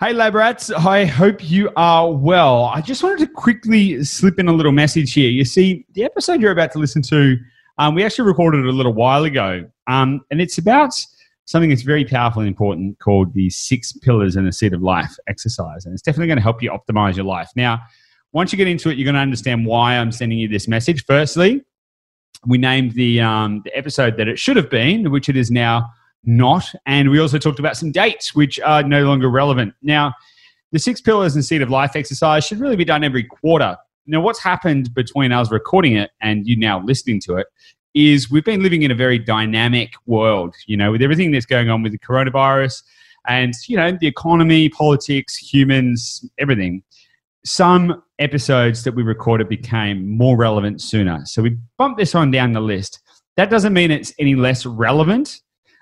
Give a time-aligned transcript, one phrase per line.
[0.00, 0.70] Hey, lab rats.
[0.70, 2.66] I hope you are well.
[2.66, 5.28] I just wanted to quickly slip in a little message here.
[5.28, 7.36] You see, the episode you're about to listen to,
[7.78, 10.92] um, we actually recorded it a little while ago, um, and it's about
[11.46, 15.16] something that's very powerful and important called the six pillars in the seed of life
[15.26, 15.84] exercise.
[15.84, 17.50] And it's definitely going to help you optimize your life.
[17.56, 17.80] Now,
[18.30, 21.06] once you get into it, you're going to understand why I'm sending you this message.
[21.06, 21.64] Firstly,
[22.46, 25.90] we named the, um, the episode that it should have been, which it is now
[26.24, 26.64] not.
[26.86, 29.74] And we also talked about some dates which are no longer relevant.
[29.82, 30.14] Now,
[30.72, 33.76] the six pillars and seed of life exercise should really be done every quarter.
[34.06, 37.46] Now, what's happened between us recording it and you now listening to it
[37.94, 41.70] is we've been living in a very dynamic world, you know, with everything that's going
[41.70, 42.82] on with the coronavirus
[43.26, 46.82] and, you know, the economy, politics, humans, everything.
[47.44, 51.20] Some episodes that we recorded became more relevant sooner.
[51.24, 53.00] So we bumped this on down the list.
[53.36, 55.40] That doesn't mean it's any less relevant.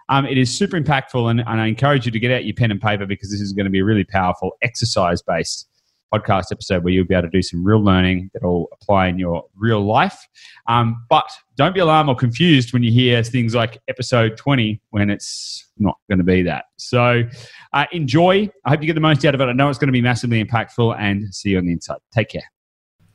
[0.09, 2.71] Um, it is super impactful, and, and I encourage you to get out your pen
[2.71, 5.69] and paper because this is going to be a really powerful exercise based
[6.15, 9.45] podcast episode where you'll be able to do some real learning that'll apply in your
[9.57, 10.27] real life.
[10.69, 15.11] Um, but don't be alarmed or confused when you hear things like episode 20 when
[15.11, 16.67] it's not going to be that.
[16.77, 17.25] So
[17.73, 18.51] uh, enjoy.
[18.65, 19.45] I hope you get the most out of it.
[19.45, 21.99] I know it's going to be massively impactful and see you on the inside.
[22.13, 22.45] Take care.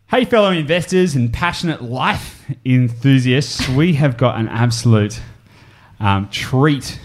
[0.07, 5.21] Hey, fellow investors and passionate life enthusiasts, we have got an absolute
[6.01, 6.99] um, treat,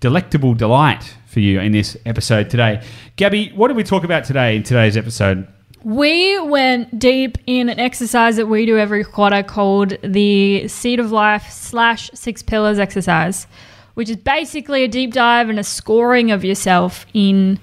[0.00, 2.84] delectable delight for you in this episode today.
[3.16, 5.48] Gabby, what did we talk about today in today's episode?
[5.82, 11.12] We went deep in an exercise that we do every quarter called the Seed of
[11.12, 13.46] Life slash Six Pillars exercise,
[13.94, 17.58] which is basically a deep dive and a scoring of yourself in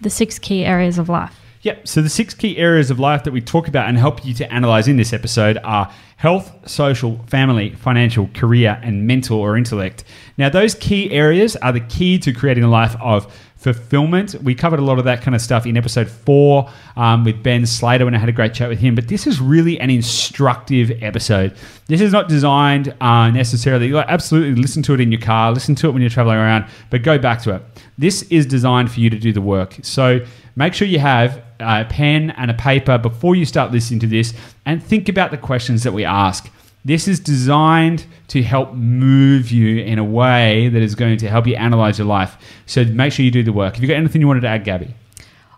[0.00, 1.34] the six key areas of life.
[1.62, 1.88] Yep.
[1.88, 4.52] So the six key areas of life that we talk about and help you to
[4.52, 10.04] analyze in this episode are health, social, family, financial, career, and mental or intellect.
[10.36, 14.36] Now, those key areas are the key to creating a life of fulfillment.
[14.42, 17.66] We covered a lot of that kind of stuff in episode four um, with Ben
[17.66, 18.94] Slater when I had a great chat with him.
[18.94, 21.56] But this is really an instructive episode.
[21.86, 25.74] This is not designed uh, necessarily, like, absolutely listen to it in your car, listen
[25.76, 27.62] to it when you're traveling around, but go back to it.
[27.96, 29.76] This is designed for you to do the work.
[29.82, 30.20] So
[30.58, 34.34] make sure you have a pen and a paper before you start listening to this
[34.66, 36.50] and think about the questions that we ask.
[36.84, 41.46] This is designed to help move you in a way that is going to help
[41.46, 42.36] you analyze your life.
[42.66, 43.74] So make sure you do the work.
[43.74, 44.94] Have you got anything you wanted to add, Gabby?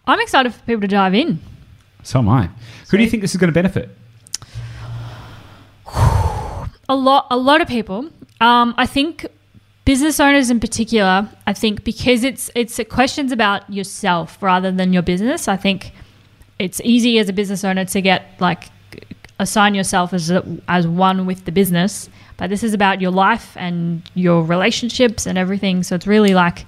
[0.06, 1.40] I'm excited for people to dive in.
[2.02, 2.50] So am I.
[2.90, 3.88] Who do you think this is going to benefit?
[6.88, 8.10] A lot, a lot of people.
[8.40, 9.24] Um, I think
[9.90, 11.28] business owners in particular.
[11.48, 15.48] I think because it's it's questions about yourself rather than your business.
[15.48, 15.90] I think
[16.60, 18.68] it's easy as a business owner to get like
[19.40, 23.56] assign yourself as a, as one with the business, but this is about your life
[23.56, 25.82] and your relationships and everything.
[25.82, 26.66] So it's really like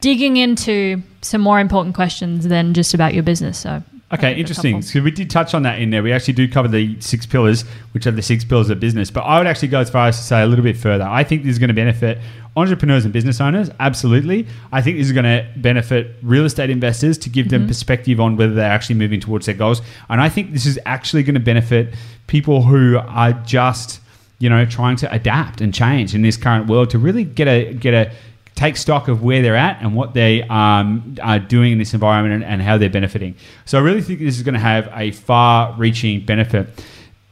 [0.00, 3.58] digging into some more important questions than just about your business.
[3.58, 3.82] So
[4.12, 4.82] Okay, interesting.
[4.82, 6.02] So we did touch on that in there.
[6.02, 9.10] We actually do cover the six pillars, which are the six pillars of business.
[9.10, 11.04] But I would actually go as far as to say a little bit further.
[11.04, 12.18] I think this is going to benefit
[12.56, 13.70] entrepreneurs and business owners.
[13.80, 14.46] Absolutely.
[14.72, 17.68] I think this is going to benefit real estate investors to give them mm-hmm.
[17.68, 19.82] perspective on whether they're actually moving towards their goals.
[20.08, 21.94] And I think this is actually going to benefit
[22.26, 24.00] people who are just
[24.38, 27.72] you know trying to adapt and change in this current world to really get a
[27.74, 28.12] get a
[28.54, 32.34] take stock of where they're at and what they um, are doing in this environment
[32.34, 33.34] and, and how they're benefiting.
[33.64, 36.68] So I really think this is going to have a far-reaching benefit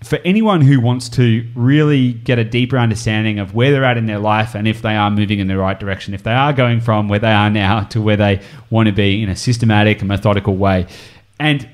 [0.03, 4.07] for anyone who wants to really get a deeper understanding of where they're at in
[4.07, 6.81] their life and if they are moving in the right direction, if they are going
[6.81, 8.41] from where they are now to where they
[8.71, 10.87] want to be in a systematic and methodical way.
[11.39, 11.69] And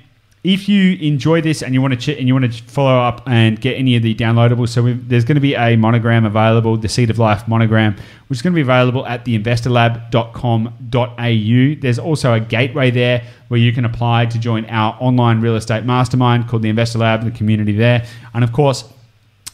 [0.49, 3.23] if you enjoy this and you want to ch- and you want to follow up
[3.27, 6.89] and get any of the downloadables, so there's going to be a monogram available, the
[6.89, 7.95] Seed of Life monogram,
[8.29, 11.81] which is going to be available at theinvestorlab.com.au.
[11.83, 15.85] There's also a gateway there where you can apply to join our online real estate
[15.85, 18.07] mastermind called the Investor Lab, the community there.
[18.33, 18.91] And of course,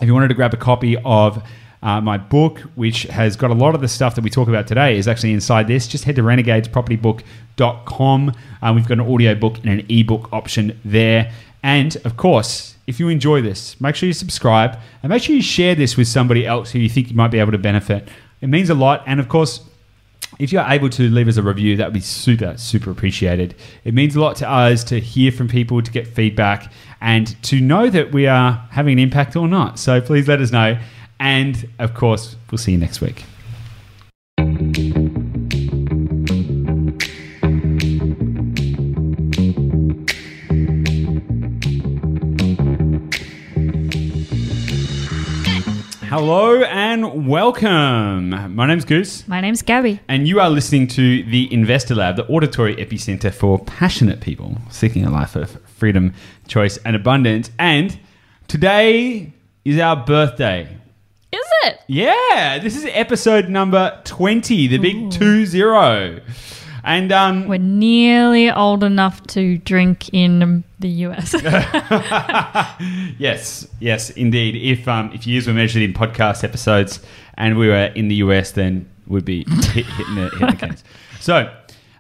[0.01, 1.43] if you wanted to grab a copy of
[1.85, 4.67] uh, my book, which has got a lot of the stuff that we talk about
[4.67, 5.87] today, is actually inside this.
[5.87, 8.33] Just head to renegadespropertybook.com.
[8.63, 11.31] Uh, we've got an audio book and an ebook option there.
[11.63, 15.43] And of course, if you enjoy this, make sure you subscribe and make sure you
[15.43, 18.09] share this with somebody else who you think you might be able to benefit.
[18.41, 19.03] It means a lot.
[19.07, 19.61] And of course,
[20.39, 23.55] if you're able to leave us a review, that would be super, super appreciated.
[23.85, 27.61] It means a lot to us to hear from people, to get feedback, and to
[27.61, 29.79] know that we are having an impact or not.
[29.79, 30.79] So please let us know.
[31.21, 33.25] And of course, we'll see you next week.
[46.07, 48.31] Hello and welcome.
[48.55, 49.99] My name's Goose, My name's Gabby.
[50.07, 55.05] and you are listening to the Investor Lab, the auditory epicenter for passionate people seeking
[55.05, 56.13] a life of freedom,
[56.47, 57.51] choice, and abundance.
[57.59, 57.99] And
[58.47, 59.33] today
[59.65, 60.77] is our birthday.
[61.67, 61.81] It?
[61.87, 66.21] Yeah, this is episode number 20, the big 2 0.
[66.83, 71.33] And um, We're nearly old enough to drink in the US.
[73.19, 74.57] yes, yes, indeed.
[74.57, 77.01] If um, if years were measured in podcast episodes
[77.39, 80.85] and we were in the US, then we'd be hit, hitting the hitting the cans.
[81.21, 81.51] So,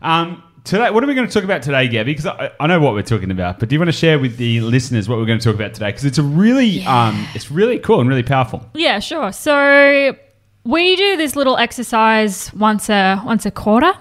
[0.02, 2.12] um, today, what are we going to talk about today, Gabby?
[2.12, 4.38] Because I, I know what we're talking about, but do you want to share with
[4.38, 5.90] the listeners what we're going to talk about today?
[5.90, 8.68] Because it's a really, um, it's really cool and really powerful.
[8.74, 9.30] yeah, sure.
[9.32, 10.16] So
[10.64, 13.92] we do this little exercise once a once a quarter.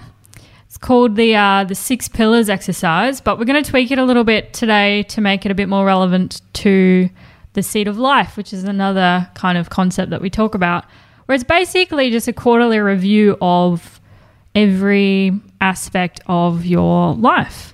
[0.66, 4.06] It's called the uh, the six pillars exercise, but we're going to tweak it a
[4.06, 7.10] little bit today to make it a bit more relevant to
[7.54, 10.86] the seed of life, which is another kind of concept that we talk about,
[11.26, 14.00] where it's basically just a quarterly review of
[14.56, 17.74] every aspect of your life.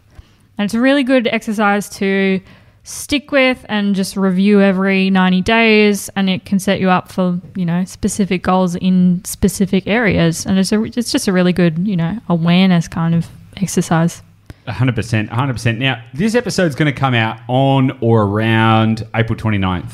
[0.58, 2.40] And it's a really good exercise to
[2.84, 7.40] stick with and just review every 90 days and it can set you up for,
[7.56, 11.88] you know, specific goals in specific areas and it's a, it's just a really good,
[11.88, 13.28] you know, awareness kind of
[13.58, 14.22] exercise.
[14.68, 15.30] 100%.
[15.30, 15.78] 100%.
[15.78, 19.94] Now, this episode's going to come out on or around April 29th.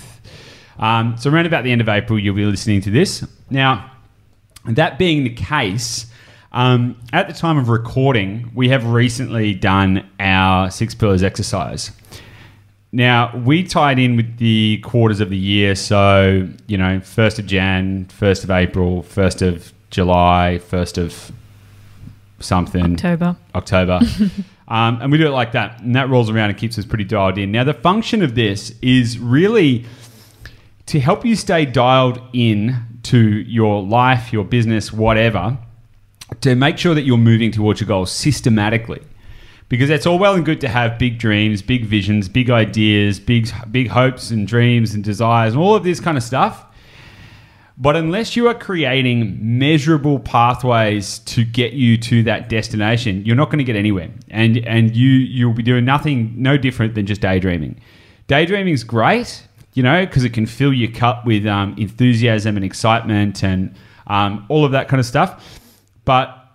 [0.80, 3.26] Um, so, around about the end of April, you'll be listening to this.
[3.50, 3.90] Now,
[4.66, 6.08] that being the case,
[6.56, 11.92] um, at the time of recording, we have recently done our six pillars exercise.
[12.94, 15.76] Now, we tied in with the quarters of the year.
[15.76, 21.32] So, you know, 1st of Jan, 1st of April, 1st of July, 1st of
[22.40, 22.94] something.
[22.94, 23.36] October.
[23.54, 24.00] October.
[24.70, 25.82] um, and we do it like that.
[25.82, 27.52] And that rolls around and keeps us pretty dialed in.
[27.52, 29.84] Now, the function of this is really
[30.86, 35.58] to help you stay dialed in to your life, your business, whatever,
[36.42, 39.02] to make sure that you're moving towards your goals systematically.
[39.68, 43.50] Because it's all well and good to have big dreams, big visions, big ideas, big
[43.72, 46.66] big hopes and dreams and desires and all of this kind of stuff.
[47.78, 53.48] But unless you are creating measurable pathways to get you to that destination, you're not
[53.48, 54.10] going to get anywhere.
[54.30, 57.82] And and you you'll be doing nothing no different than just daydreaming.
[58.28, 62.64] Daydreaming is great, you know, because it can fill your cup with um, enthusiasm and
[62.64, 63.76] excitement and
[64.08, 65.60] um, all of that kind of stuff.
[66.06, 66.46] But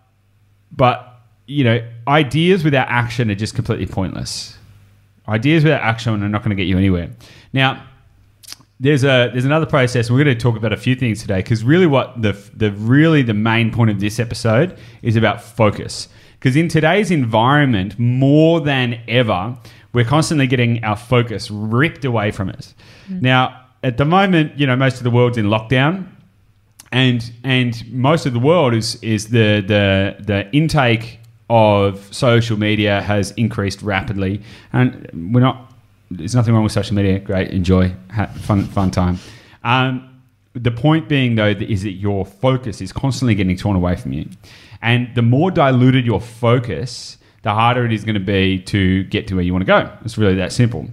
[0.72, 1.06] but
[1.46, 4.56] you know, ideas without action are just completely pointless.
[5.28, 7.10] Ideas without action are not going to get you anywhere.
[7.52, 7.84] Now,
[8.78, 10.10] there's a there's another process.
[10.10, 13.22] We're going to talk about a few things today because really, what the the really
[13.22, 16.08] the main point of this episode is about focus.
[16.38, 19.58] Because in today's environment, more than ever,
[19.92, 22.74] we're constantly getting our focus ripped away from us.
[23.10, 23.20] Mm.
[23.20, 26.06] Now, at the moment, you know, most of the world's in lockdown,
[26.92, 33.02] and and most of the world is is the the the intake of social media
[33.02, 34.40] has increased rapidly,
[34.72, 35.72] and we're not.
[36.10, 37.20] There's nothing wrong with social media.
[37.20, 39.18] Great, enjoy, have fun, fun time.
[39.62, 40.22] Um,
[40.54, 44.28] the point being, though, is that your focus is constantly getting torn away from you,
[44.82, 49.28] and the more diluted your focus, the harder it is going to be to get
[49.28, 49.92] to where you want to go.
[50.04, 50.88] It's really that simple.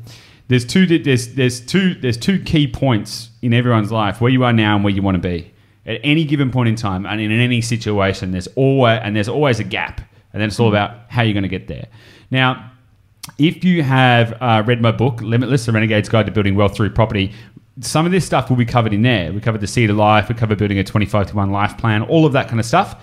[0.48, 0.86] There's two.
[0.86, 1.96] There's there's two.
[1.96, 5.16] There's two key points in everyone's life: where you are now and where you want
[5.16, 5.52] to be
[5.88, 8.32] at any given point in time, and in any situation.
[8.32, 10.02] There's always and there's always a gap,
[10.34, 11.88] and then it's all about how you're going to get there.
[12.30, 12.72] Now,
[13.38, 16.92] if you have uh, read my book, Limitless: The Renegade's Guide to Building Wealth Through
[16.92, 17.34] Property,
[17.82, 19.32] some of this stuff will be covered in there.
[19.32, 22.04] We covered the seed of life, we covered building a 25 to 1 life plan,
[22.04, 23.02] all of that kind of stuff.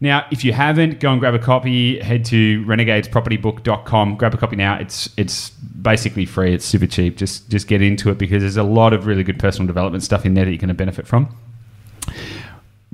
[0.00, 1.98] Now, if you haven't, go and grab a copy.
[2.00, 4.16] Head to renegadespropertybook.com.
[4.16, 4.76] Grab a copy now.
[4.76, 6.52] It's it's basically free.
[6.52, 7.16] It's super cheap.
[7.16, 10.26] Just just get into it because there's a lot of really good personal development stuff
[10.26, 11.34] in there that you're going to benefit from.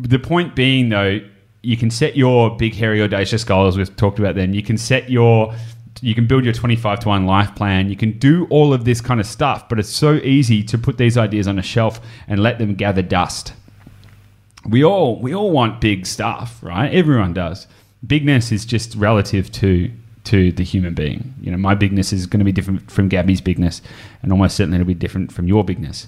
[0.03, 1.21] The point being, though,
[1.63, 3.77] you can set your big, hairy, audacious goals.
[3.77, 4.55] We've talked about them.
[4.55, 5.55] You can set your
[6.03, 7.91] you can build your 25 to 1 life plan.
[7.91, 10.97] You can do all of this kind of stuff, but it's so easy to put
[10.97, 13.53] these ideas on a shelf and let them gather dust.
[14.67, 16.93] We all we all want big stuff, right?
[16.93, 17.67] Everyone does.
[18.07, 19.91] Bigness is just relative to
[20.25, 21.35] to the human being.
[21.41, 23.81] You know, my bigness is going to be different from Gabby's bigness,
[24.23, 26.07] and almost certainly it'll be different from your bigness.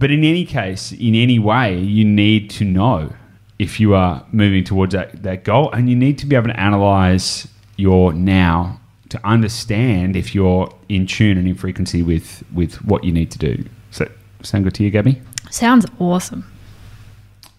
[0.00, 3.12] But in any case, in any way, you need to know
[3.58, 6.58] if you are moving towards that, that goal, and you need to be able to
[6.58, 8.80] analyze your now
[9.10, 13.38] to understand if you're in tune and in frequency with with what you need to
[13.38, 13.62] do.
[13.90, 14.10] So,
[14.42, 15.20] sound good to you, Gabby?
[15.50, 16.50] Sounds awesome.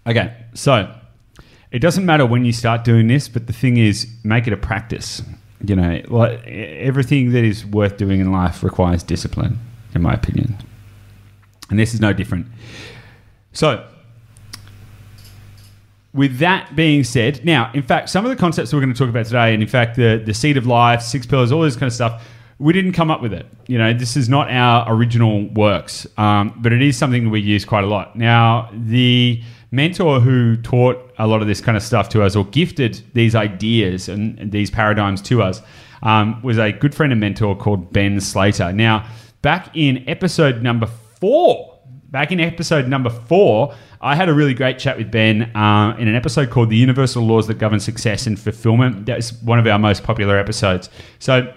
[0.08, 0.92] Okay, so
[1.70, 4.58] it doesn't matter when you start doing this, but the thing is, make it a
[4.58, 5.22] practice.
[5.64, 9.60] You know, like everything that is worth doing in life requires discipline,
[9.94, 10.58] in my opinion.
[11.72, 12.46] And this is no different.
[13.54, 13.88] So,
[16.14, 19.10] with that being said, now, in fact, some of the concepts we're going to talk
[19.10, 21.88] about today, and in fact, the, the seed of life, six pillars, all this kind
[21.88, 22.28] of stuff,
[22.60, 23.48] we didn't come up with it.
[23.68, 27.40] You know, this is not our original works, um, but it is something that we
[27.40, 28.16] use quite a lot.
[28.16, 32.46] Now, the mentor who taught a lot of this kind of stuff to us or
[32.46, 35.62] gifted these ideas and, and these paradigms to us
[36.04, 38.74] um, was a good friend and mentor called Ben Slater.
[38.74, 39.08] Now,
[39.42, 40.88] back in episode number
[41.22, 45.96] four, back in episode number four, I had a really great chat with Ben uh,
[45.98, 49.06] in an episode called The Universal Laws That Govern Success and Fulfillment.
[49.06, 50.90] That's one of our most popular episodes.
[51.20, 51.54] So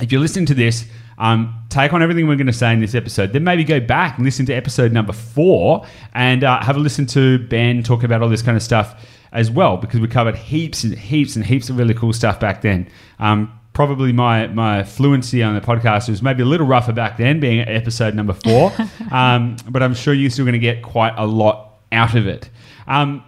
[0.00, 0.84] if you're listening to this,
[1.18, 3.32] um, take on everything we're going to say in this episode.
[3.32, 7.06] Then maybe go back and listen to episode number four and uh, have a listen
[7.06, 10.84] to Ben talk about all this kind of stuff as well, because we covered heaps
[10.84, 12.88] and heaps and heaps of really cool stuff back then.
[13.18, 17.38] Um, probably my my fluency on the podcast was maybe a little rougher back then,
[17.40, 18.72] being episode number four.
[19.12, 22.48] um, but I'm sure you're still going to get quite a lot out of it.
[22.88, 23.22] Um,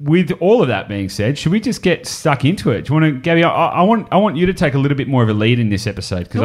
[0.00, 2.84] with all of that being said, should we just get stuck into it?
[2.84, 3.42] Do you want to, Gabby?
[3.42, 5.58] I, I want I want you to take a little bit more of a lead
[5.58, 6.42] in this episode because.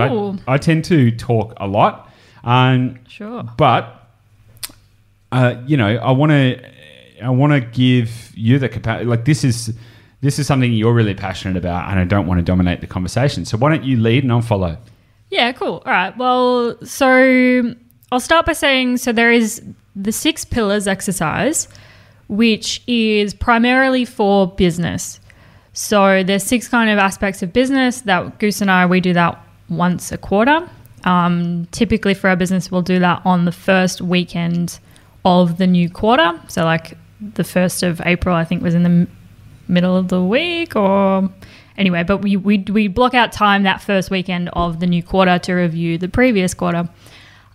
[0.48, 2.10] I I tend to talk a lot,
[2.46, 3.44] um, Sure.
[3.58, 4.08] but
[5.34, 6.72] uh, you know I want to
[7.22, 9.08] I want to give you the capacity.
[9.08, 9.74] Like this is
[10.24, 13.44] this is something you're really passionate about, and I don't want to dominate the conversation.
[13.44, 14.78] So why don't you lead and I'll follow?
[15.30, 15.84] Yeah, cool.
[15.86, 16.18] All right.
[16.18, 17.76] Well, so
[18.10, 19.62] I'll start by saying so there is
[19.98, 21.68] the six pillars exercise,
[22.30, 25.20] which is primarily for business.
[25.74, 29.38] So there's six kind of aspects of business that Goose and I we do that
[29.68, 30.70] once a quarter.
[31.04, 34.80] Um, typically for our business, we'll do that on the first weekend
[35.26, 36.40] of the new quarter.
[36.48, 39.08] So like the first of April, I think was in the
[39.68, 41.30] middle of the week or
[41.78, 45.40] anyway, but we, we, we block out time that first weekend of the new quarter
[45.40, 46.90] to review the previous quarter.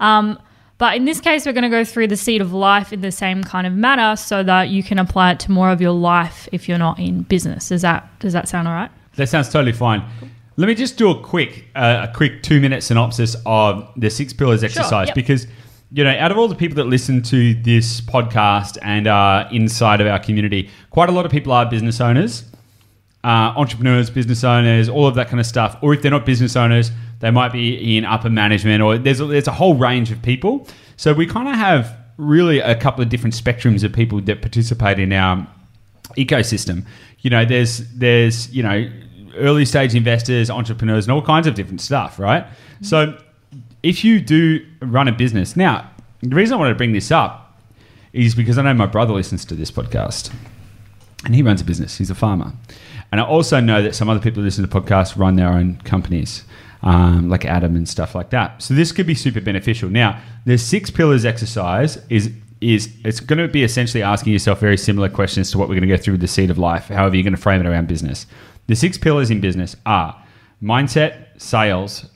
[0.01, 0.39] Um,
[0.79, 3.11] but in this case, we're going to go through the seed of life in the
[3.11, 6.49] same kind of manner so that you can apply it to more of your life
[6.53, 7.69] if you're not in business.
[7.69, 8.91] Does that, does that sound all right?
[9.17, 10.05] That sounds totally fine.
[10.57, 14.33] Let me just do a quick, uh, a quick two minute synopsis of the six
[14.33, 15.15] pillars exercise yep.
[15.17, 15.49] because,
[15.91, 20.01] you know, out of all the people that listen to this podcast and are inside
[20.01, 22.45] of our community, quite a lot of people are business owners,
[23.25, 25.77] uh, entrepreneurs, business owners, all of that kind of stuff.
[25.81, 26.91] Or if they're not business owners,
[27.21, 30.67] they might be in upper management, or there's a, there's a whole range of people.
[30.97, 34.99] So we kind of have really a couple of different spectrums of people that participate
[34.99, 35.47] in our
[36.17, 36.85] ecosystem.
[37.21, 38.91] You know, there's there's you know
[39.37, 42.47] early stage investors, entrepreneurs, and all kinds of different stuff, right?
[42.83, 43.19] So
[43.83, 45.91] if you do run a business, now
[46.23, 47.61] the reason I wanted to bring this up
[48.13, 50.33] is because I know my brother listens to this podcast,
[51.25, 51.99] and he runs a business.
[51.99, 52.53] He's a farmer,
[53.13, 55.77] and I also know that some other people who listen to podcasts run their own
[55.85, 56.45] companies.
[56.81, 58.63] Um, like Adam and stuff like that.
[58.63, 59.91] So this could be super beneficial.
[59.91, 62.31] Now, the six pillars exercise is
[62.61, 65.89] is it's going to be essentially asking yourself very similar questions to what we're going
[65.89, 66.87] to go through with the seed of life.
[66.87, 68.27] However, you're going to frame it around business.
[68.69, 70.25] The six pillars in business are
[70.63, 72.07] mindset, sales,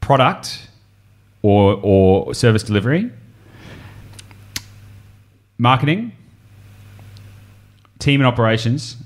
[0.00, 0.68] product,
[1.44, 3.10] or or service delivery,
[5.58, 6.10] marketing,
[7.98, 8.96] team and operations,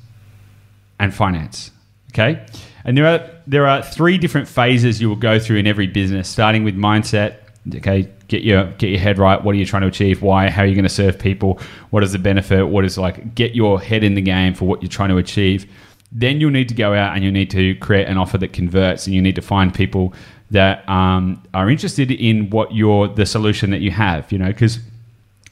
[1.00, 1.72] and finance.
[2.12, 2.46] Okay,
[2.84, 6.28] and there are there are three different phases you will go through in every business,
[6.28, 7.38] starting with mindset.
[7.74, 9.42] Okay, get your get your head right.
[9.42, 10.22] What are you trying to achieve?
[10.22, 10.48] Why?
[10.48, 11.60] How are you going to serve people?
[11.90, 12.68] What is the benefit?
[12.68, 13.34] What is like?
[13.34, 15.66] Get your head in the game for what you're trying to achieve.
[16.12, 19.06] Then you'll need to go out and you need to create an offer that converts,
[19.06, 20.14] and you need to find people
[20.50, 24.30] that um, are interested in what your the solution that you have.
[24.32, 24.78] You know, because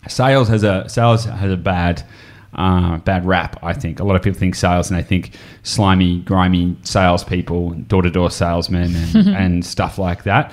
[0.09, 2.03] sales has a sales has a bad
[2.55, 3.59] uh, bad rap.
[3.63, 8.03] I think a lot of people think sales and they think slimy, grimy salespeople, door
[8.03, 10.53] to door salesmen, and, and stuff like that.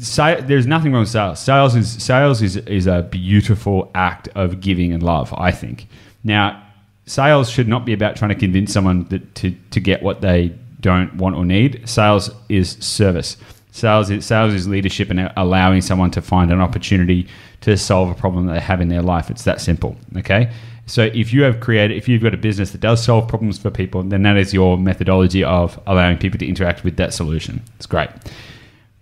[0.00, 1.38] Sa- there's nothing wrong with sales.
[1.40, 5.34] Sales is sales is is a beautiful act of giving and love.
[5.36, 5.86] I think.
[6.22, 6.62] Now,
[7.04, 10.54] sales should not be about trying to convince someone that to to get what they
[10.80, 11.86] don't want or need.
[11.86, 13.36] Sales is service.
[13.74, 17.26] Sales is, sales is leadership and allowing someone to find an opportunity
[17.62, 19.30] to solve a problem that they have in their life.
[19.30, 19.96] It's that simple.
[20.16, 20.52] Okay.
[20.86, 23.72] So if you have created, if you've got a business that does solve problems for
[23.72, 27.64] people, then that is your methodology of allowing people to interact with that solution.
[27.74, 28.10] It's great.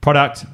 [0.00, 0.46] Product,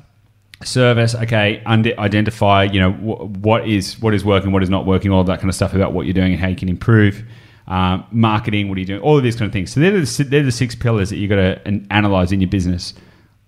[0.65, 4.85] service, okay, under, identify, you know, wh- what is what is working, what is not
[4.85, 7.23] working, all that kind of stuff about what you're doing and how you can improve.
[7.69, 9.01] Um, marketing, what are you doing?
[9.01, 9.71] All of these kind of things.
[9.71, 12.95] So they're the, they're the six pillars that you've got to analyze in your business.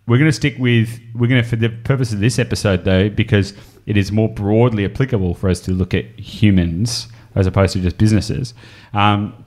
[0.06, 3.08] We're going to stick with, we're going to, for the purpose of this episode though,
[3.08, 3.54] because
[3.86, 7.96] it is more broadly applicable for us to look at humans as opposed to just
[7.98, 8.54] businesses.
[8.92, 9.44] Um,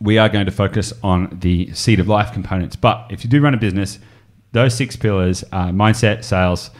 [0.00, 2.74] we are going to focus on the seed of life components.
[2.74, 4.00] But if you do run a business,
[4.50, 6.70] those six pillars are mindset, sales,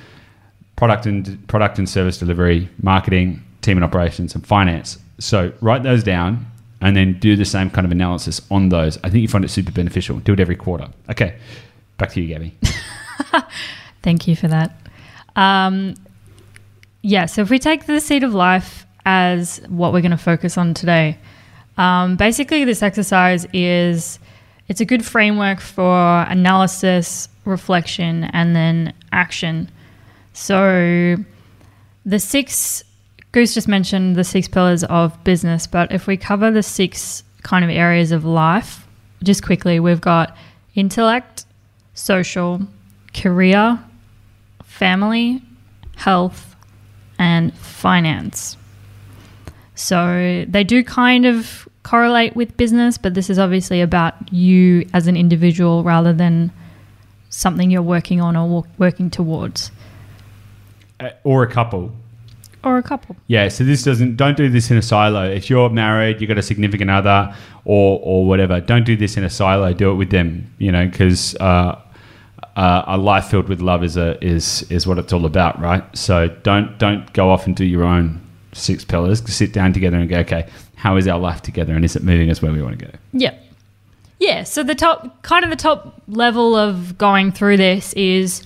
[0.76, 4.98] product and product and service delivery, marketing, team and operations, and finance.
[5.18, 6.46] So write those down
[6.80, 8.98] and then do the same kind of analysis on those.
[8.98, 10.18] I think you find it super beneficial.
[10.18, 10.88] Do it every quarter.
[11.08, 11.38] Okay,
[11.98, 12.56] back to you, Gabby.
[14.02, 14.76] Thank you for that.
[15.36, 15.94] Um,
[17.02, 20.56] yeah, so if we take the seed of life as what we're going to focus
[20.56, 21.18] on today,
[21.76, 24.18] um, basically this exercise is
[24.68, 29.70] it's a good framework for analysis, reflection, and then action.
[30.32, 31.16] So
[32.04, 32.84] the six
[33.32, 37.64] Goose just mentioned the six pillars of business, but if we cover the six kind
[37.64, 38.86] of areas of life,
[39.22, 40.36] just quickly, we've got
[40.74, 41.46] intellect,
[41.94, 42.60] social,
[43.14, 43.78] career,
[44.64, 45.42] family,
[45.96, 46.56] health,
[47.18, 48.56] and finance.
[49.74, 55.06] So they do kind of correlate with business, but this is obviously about you as
[55.06, 56.52] an individual rather than
[57.30, 59.70] something you're working on or working towards.
[61.00, 61.92] Uh, or a couple.
[62.64, 63.16] Or a couple.
[63.26, 65.28] Yeah, so this doesn't don't do this in a silo.
[65.28, 69.24] If you're married, you've got a significant other or or whatever, don't do this in
[69.24, 69.72] a silo.
[69.72, 71.81] Do it with them, you know, because uh,
[72.56, 75.84] uh, a life filled with love is a is is what it's all about, right?
[75.96, 78.20] So don't don't go off and do your own
[78.52, 79.22] six pillars.
[79.32, 82.30] Sit down together and go, okay, how is our life together, and is it moving
[82.30, 82.92] us where we want to go?
[83.12, 83.34] Yeah,
[84.18, 84.42] yeah.
[84.44, 88.42] So the top kind of the top level of going through this is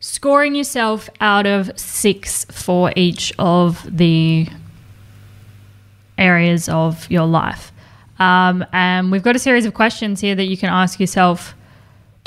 [0.00, 4.48] scoring yourself out of six for each of the
[6.18, 7.72] areas of your life.
[8.18, 11.54] Um, and we've got a series of questions here that you can ask yourself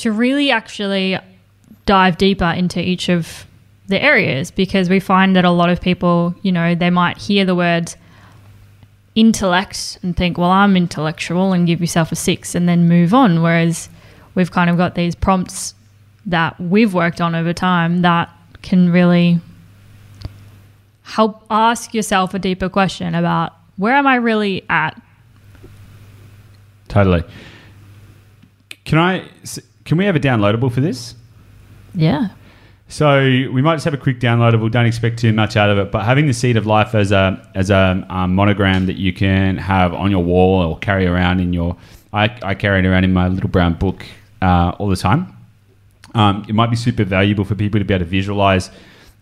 [0.03, 1.17] to really actually
[1.85, 3.45] dive deeper into each of
[3.87, 7.45] the areas because we find that a lot of people, you know, they might hear
[7.45, 7.95] the words
[9.15, 13.41] intellect and think, well, I'm intellectual and give yourself a six and then move on.
[13.41, 13.87] Whereas
[14.35, 15.73] we've kind of got these prompts
[16.25, 18.29] that we've worked on over time that
[18.61, 19.39] can really
[21.03, 25.01] help ask yourself a deeper question about where am I really at?
[26.89, 27.23] Totally.
[28.83, 29.29] Can I?
[29.85, 31.15] Can we have a downloadable for this?
[31.93, 32.29] Yeah.
[32.87, 34.69] So we might just have a quick downloadable.
[34.69, 37.49] Don't expect too much out of it, but having the seed of life as a
[37.55, 41.53] as a um, monogram that you can have on your wall or carry around in
[41.53, 41.75] your.
[42.11, 44.05] I, I carry it around in my little brown book
[44.43, 45.35] uh, all the time.
[46.13, 48.69] Um, it might be super valuable for people to be able to visualize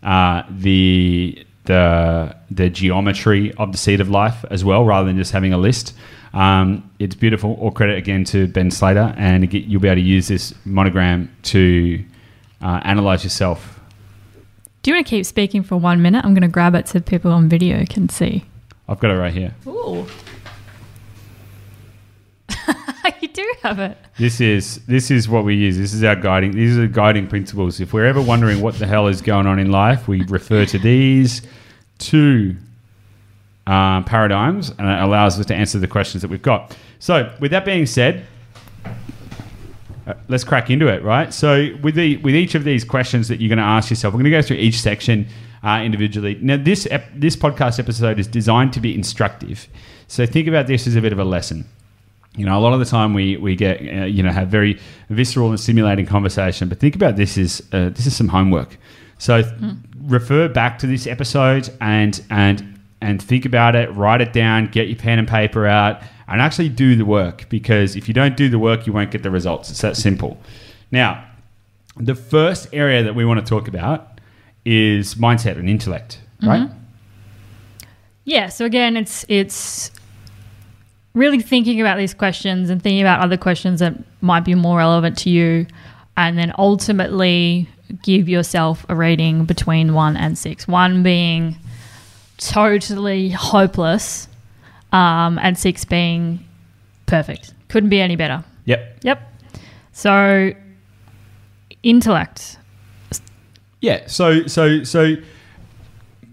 [0.02, 5.32] uh, the the the geometry of the seed of life as well, rather than just
[5.32, 5.94] having a list.
[6.32, 7.54] Um, it's beautiful.
[7.54, 12.02] All credit again to Ben Slater, and you'll be able to use this monogram to
[12.62, 13.80] uh, analyze yourself.
[14.82, 16.24] Do you want to keep speaking for one minute?
[16.24, 18.44] I'm going to grab it so people on video can see.
[18.88, 19.54] I've got it right here.
[19.66, 20.06] Ooh.
[23.20, 23.96] you do have it.
[24.18, 25.78] This is this is what we use.
[25.78, 26.52] This is our guiding.
[26.52, 27.80] These are the guiding principles.
[27.80, 30.78] If we're ever wondering what the hell is going on in life, we refer to
[30.78, 31.42] these
[31.98, 32.56] two
[33.66, 36.76] uh, paradigms, and it allows us to answer the questions that we've got.
[36.98, 38.26] So, with that being said,
[40.06, 41.02] uh, let's crack into it.
[41.02, 41.32] Right.
[41.32, 44.18] So, with the with each of these questions that you're going to ask yourself, we're
[44.18, 45.26] going to go through each section
[45.62, 46.38] uh, individually.
[46.40, 49.68] Now, this ep- this podcast episode is designed to be instructive.
[50.08, 51.66] So, think about this as a bit of a lesson
[52.36, 54.78] you know, a lot of the time we we get uh, you know have very
[55.10, 56.68] visceral and stimulating conversation.
[56.68, 58.78] But think about this is uh, this is some homework.
[59.18, 59.78] So mm.
[60.04, 62.71] refer back to this episode and and
[63.02, 63.94] and think about it.
[63.94, 64.68] Write it down.
[64.68, 67.48] Get your pen and paper out and actually do the work.
[67.48, 69.70] Because if you don't do the work, you won't get the results.
[69.70, 70.38] It's that simple.
[70.90, 71.24] Now,
[71.96, 74.20] the first area that we want to talk about
[74.64, 76.62] is mindset and intellect, right?
[76.62, 76.78] Mm-hmm.
[78.24, 78.48] Yeah.
[78.48, 79.90] So again, it's it's
[81.14, 85.18] really thinking about these questions and thinking about other questions that might be more relevant
[85.18, 85.66] to you,
[86.16, 87.68] and then ultimately
[88.02, 90.68] give yourself a rating between one and six.
[90.68, 91.58] One being
[92.48, 94.28] totally hopeless,
[94.92, 96.46] um, and six being
[97.06, 97.54] perfect.
[97.68, 98.44] Couldn't be any better.
[98.64, 98.98] Yep.
[99.02, 99.32] Yep.
[99.92, 100.52] So,
[101.82, 102.58] intellect.
[103.80, 104.06] Yeah.
[104.06, 105.16] So so so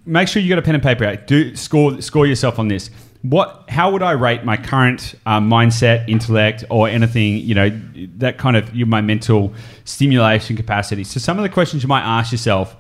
[0.06, 1.26] make sure you got a pen and paper out.
[1.26, 2.92] Do score score yourself on this
[3.22, 7.70] what how would I rate my current uh, mindset, intellect, or anything you know
[8.18, 11.04] that kind of you my mental stimulation capacity?
[11.04, 12.76] So some of the questions you might ask yourself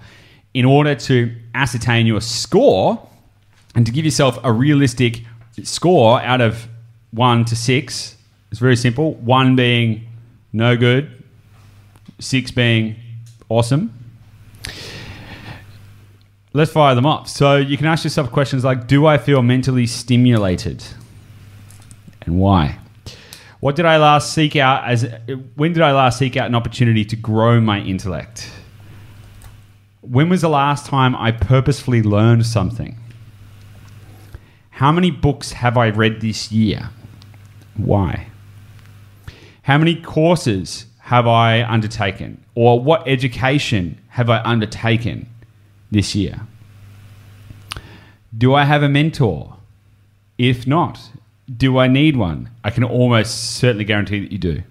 [0.54, 3.06] in order to ascertain your score
[3.80, 5.24] and to give yourself a realistic
[5.64, 6.68] score out of
[7.12, 8.18] one to six.
[8.52, 9.14] It's very simple.
[9.14, 10.06] One being
[10.52, 11.24] no good,
[12.20, 12.98] six being
[13.48, 13.94] awesome
[16.54, 17.30] let's fire them off.
[17.30, 20.84] So you can ask yourself questions like Do I feel mentally stimulated?
[22.22, 22.80] And why?
[23.60, 25.04] What did I last seek out as
[25.56, 28.50] when did I last seek out an opportunity to grow my intellect?
[30.02, 32.98] When was the last time I purposefully learned something?
[34.80, 36.92] How many books have I read this year?
[37.76, 38.28] Why?
[39.64, 42.42] How many courses have I undertaken?
[42.56, 45.28] Or what education have I undertaken
[45.92, 46.48] this year?
[48.38, 49.58] Do I have a mentor?
[50.38, 51.12] If not,
[51.58, 52.50] do I need one?
[52.64, 54.64] I can almost certainly guarantee that you do.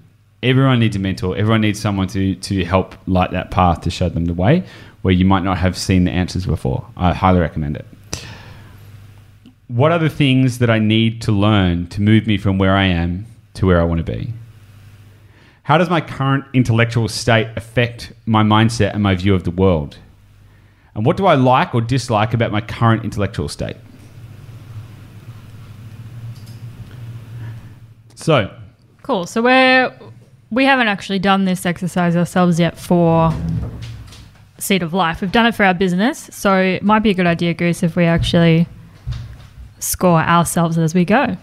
[0.43, 1.37] Everyone needs a mentor.
[1.37, 4.65] Everyone needs someone to, to help light that path to show them the way
[5.03, 6.87] where you might not have seen the answers before.
[6.97, 7.85] I highly recommend it.
[9.69, 12.85] What are the things that I need to learn to move me from where I
[12.85, 14.33] am to where I want to be?
[15.63, 19.99] How does my current intellectual state affect my mindset and my view of the world?
[20.95, 23.77] And what do I like or dislike about my current intellectual state?
[28.15, 28.51] So,
[29.09, 29.27] Cool.
[29.27, 29.91] So we're
[30.51, 33.33] we haven't actually done this exercise ourselves yet for
[34.59, 35.23] Seed of Life.
[35.23, 37.97] We've done it for our business, so it might be a good idea, Goose, if
[37.97, 38.67] we actually
[39.81, 41.37] score ourselves as we go.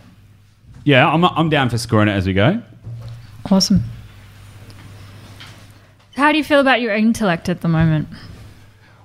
[0.83, 2.61] yeah, I'm, I'm down for scoring it as we go.
[3.51, 3.83] Awesome.
[6.15, 8.07] How do you feel about your intellect at the moment?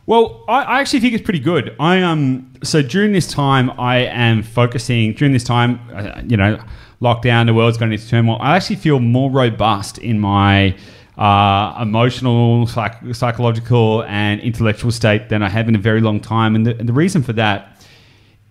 [0.07, 1.75] Well, I, I actually think it's pretty good.
[1.79, 6.61] I um so during this time I am focusing during this time uh, you know
[7.01, 8.39] lockdown the world's going into turmoil.
[8.41, 10.77] I actually feel more robust in my
[11.17, 16.55] uh, emotional, psych- psychological, and intellectual state than I have in a very long time.
[16.55, 17.70] And the, and the reason for that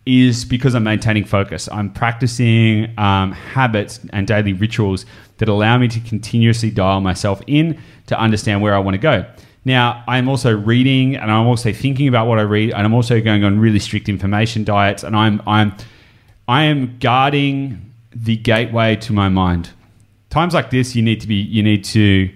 [0.09, 1.69] is because I'm maintaining focus.
[1.71, 5.05] I'm practicing um, habits and daily rituals
[5.37, 9.25] that allow me to continuously dial myself in to understand where I want to go.
[9.65, 13.21] Now, I'm also reading and I'm also thinking about what I read, and I'm also
[13.21, 15.75] going on really strict information diets, and I'm I'm
[16.47, 19.69] I am guarding the gateway to my mind.
[20.31, 22.31] Times like this, you need to be you need to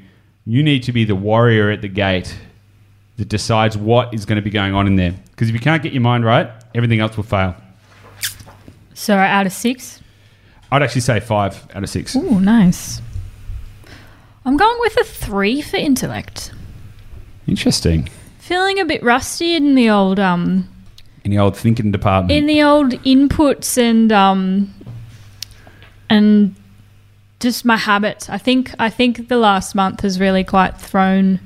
[0.45, 2.37] you need to be the warrior at the gate
[3.17, 5.15] that decides what is going to be going on in there.
[5.31, 7.55] Because if you can't get your mind right, everything else will fail.
[8.93, 9.99] So out of six.
[10.71, 12.15] I'd actually say five out of six.
[12.15, 13.01] Ooh, nice.
[14.45, 16.51] I'm going with a three for intellect.
[17.47, 18.09] Interesting.
[18.39, 20.67] Feeling a bit rusty in the old um
[21.23, 22.31] In the old thinking department.
[22.37, 24.73] in the old inputs and um
[26.09, 26.55] and
[27.39, 28.29] just my habits.
[28.29, 31.39] I think I think the last month has really quite thrown.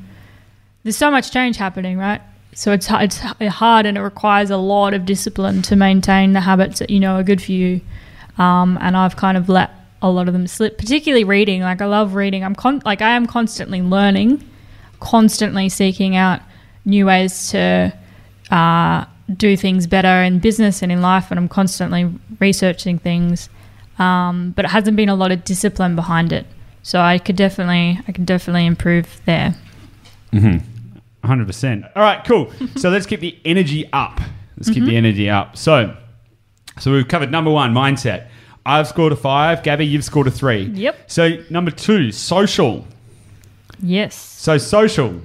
[0.84, 2.22] There's so much change happening, right?
[2.58, 6.80] So it's it's hard and it requires a lot of discipline to maintain the habits
[6.80, 7.82] that you know are good for you.
[8.40, 9.70] Um, and I've kind of let
[10.02, 11.62] a lot of them slip, particularly reading.
[11.62, 12.44] Like I love reading.
[12.44, 14.44] I'm con- like I am constantly learning,
[15.00, 16.42] constantly seeking out
[16.84, 17.94] new ways to
[18.50, 23.50] uh, do things better in business and in life, and I'm constantly researching things.
[24.00, 26.48] Um, but it hasn't been a lot of discipline behind it.
[26.82, 29.54] So I could definitely, I can definitely improve there.
[31.24, 31.86] Hundred percent.
[31.96, 32.52] All right, cool.
[32.76, 34.20] so let's keep the energy up.
[34.58, 34.98] Let's keep the mm-hmm.
[34.98, 35.58] energy up.
[35.58, 35.96] So,
[36.80, 38.30] so we've covered number one, mindset.
[38.66, 39.64] I've scored a five.
[39.64, 40.64] Gabby, you've scored a three.
[40.64, 41.10] Yep.
[41.10, 42.86] So number two, social.
[43.80, 44.16] Yes.
[44.16, 45.22] So social,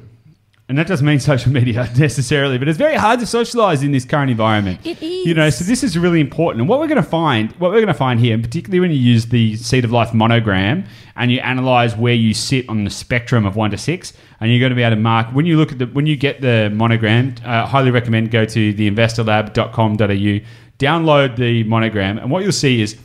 [0.73, 4.07] and that doesn't mean social media necessarily, but it's very hard to socialize in this
[4.07, 4.81] current environment.
[4.87, 6.63] It You know, so this is really important.
[6.63, 8.91] And what we're going to find, what we're going to find here, and particularly when
[8.91, 12.91] you use the Seed of Life monogram and you analyze where you sit on the
[12.91, 15.59] spectrum of one to six, and you're going to be able to mark when you
[15.59, 17.35] look at the when you get the monogram.
[17.45, 20.47] Uh, highly recommend go to theinvestorlab.com.au,
[20.79, 22.97] download the monogram, and what you'll see is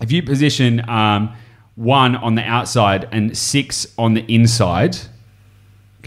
[0.00, 1.32] if you position um,
[1.76, 4.96] one on the outside and six on the inside,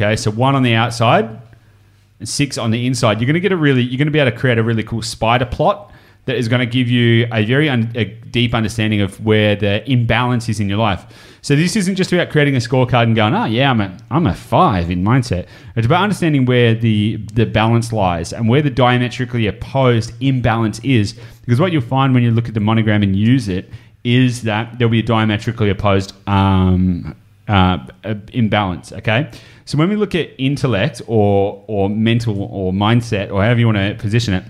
[0.02, 1.42] okay, so one on the outside
[2.20, 4.20] and six on the inside, you're going to get a really, you're going to be
[4.20, 5.92] able to create a really cool spider plot
[6.26, 9.90] that is going to give you a very un, a deep understanding of where the
[9.90, 11.06] imbalance is in your life.
[11.42, 14.28] So this isn't just about creating a scorecard and going, oh yeah, I'm a, I'm
[14.28, 15.48] a five in mindset.
[15.76, 21.20] It's about understanding where the the balance lies and where the diametrically opposed imbalance is.
[21.44, 23.72] Because what you'll find when you look at the monogram and use it
[24.04, 27.16] is that there'll be a diametrically opposed um,
[27.48, 27.80] uh,
[28.34, 28.92] imbalance.
[28.94, 29.32] Okay,
[29.65, 33.78] so when we look at intellect or or mental or mindset or however you want
[33.78, 34.43] to position it,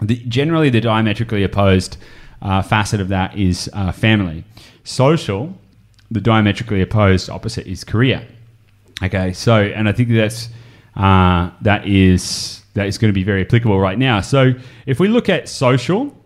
[0.00, 1.96] the, generally the diametrically opposed
[2.42, 4.44] uh, facet of that is uh, family.
[4.84, 5.54] Social,
[6.10, 8.26] the diametrically opposed opposite is career.
[9.02, 10.48] Okay, so and I think that's
[10.96, 14.20] uh, that is that is going to be very applicable right now.
[14.20, 14.52] So
[14.86, 16.16] if we look at social,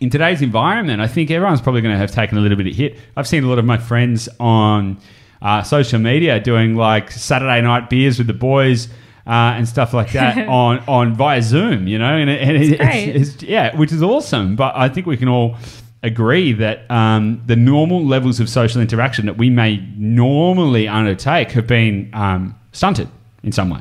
[0.00, 2.74] in today's environment, I think everyone's probably going to have taken a little bit of
[2.74, 2.98] hit.
[3.16, 4.98] I've seen a lot of my friends on
[5.44, 8.88] uh, social media doing like Saturday night beers with the boys.
[9.26, 12.78] Uh, and stuff like that on, on via Zoom, you know, and, it, and it-
[12.78, 14.54] it's, it's, yeah, which is awesome.
[14.54, 15.56] But I think we can all
[16.02, 21.66] agree that um, the normal levels of social interaction that we may normally undertake have
[21.66, 23.08] been um, stunted
[23.42, 23.80] in some way.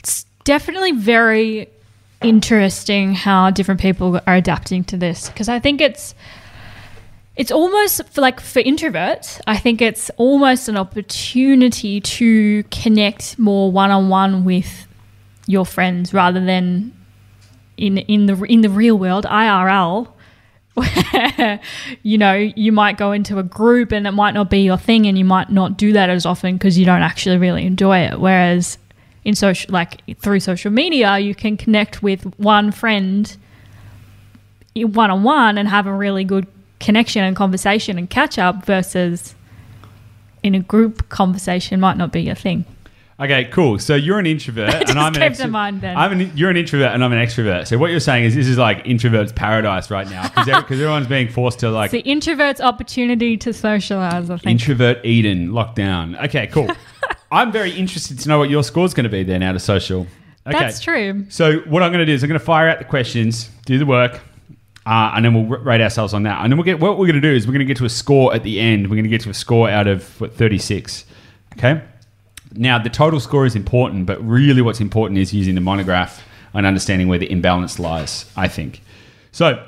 [0.00, 1.68] It's definitely very
[2.22, 6.12] interesting how different people are adapting to this because I think it's
[7.36, 13.70] it's almost for like for introverts, I think it's almost an opportunity to connect more
[13.70, 14.86] one on one with
[15.46, 16.92] your friends rather than
[17.76, 20.08] in in the in the real world IRL
[20.74, 21.60] where
[22.02, 25.06] you know you might go into a group and it might not be your thing
[25.06, 28.18] and you might not do that as often because you don't actually really enjoy it.
[28.18, 28.78] Whereas
[29.24, 33.36] in social like through social media you can connect with one friend
[34.74, 36.46] one on one and have a really good
[36.80, 39.34] connection and conversation and catch up versus
[40.42, 42.64] in a group conversation might not be your thing
[43.18, 43.78] Okay, cool.
[43.78, 45.96] So you're an introvert, and I'm an kept extro- in mind then.
[45.96, 47.66] I'm an, you're an introvert, and I'm an extrovert.
[47.66, 51.28] So what you're saying is this is like introvert's paradise right now because everyone's being
[51.28, 56.22] forced to like it's the introvert's opportunity to socialize I think introvert Eden lockdown.
[56.26, 56.68] Okay, cool.
[57.32, 60.06] I'm very interested to know what your score's going to be then out of social.
[60.46, 60.60] Okay.
[60.60, 62.84] that's true So what I'm going to do is I'm going to fire out the
[62.84, 64.20] questions, do the work,
[64.86, 66.42] uh, and then we'll rate ourselves on that.
[66.42, 67.84] And then we'll get what we're going to do is we're going to get to
[67.84, 68.86] a score at the end.
[68.86, 71.04] We're going to get to a score out of what, 36.
[71.58, 71.82] Okay.
[72.54, 76.22] Now the total score is important, but really what's important is using the monograph
[76.54, 78.30] and understanding where the imbalance lies.
[78.36, 78.80] I think.
[79.32, 79.66] So,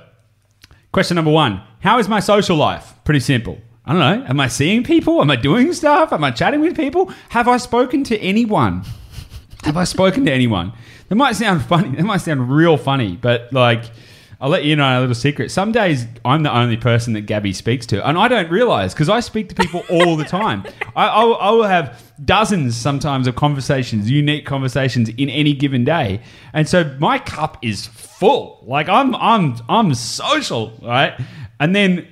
[0.93, 2.95] question number one: How is my social life?
[3.05, 3.59] Pretty simple.
[3.85, 4.27] I don't know.
[4.29, 5.21] Am I seeing people?
[5.21, 6.13] Am I doing stuff?
[6.13, 7.13] Am I chatting with people?
[7.31, 8.85] Have I spoken to anyone?
[9.65, 10.73] Have I spoken to anyone?
[11.09, 11.97] That might sound funny.
[11.97, 13.85] That might sound real funny, but like,
[14.41, 15.51] I'll let you know a little secret.
[15.51, 19.09] Some days I'm the only person that Gabby speaks to, and I don't realize because
[19.09, 20.65] I speak to people all the time.
[20.97, 25.85] I, I, will, I will have dozens sometimes of conversations, unique conversations in any given
[25.85, 26.23] day,
[26.53, 28.63] and so my cup is full.
[28.65, 31.21] Like I'm, I'm, I'm social, right?
[31.59, 32.07] And then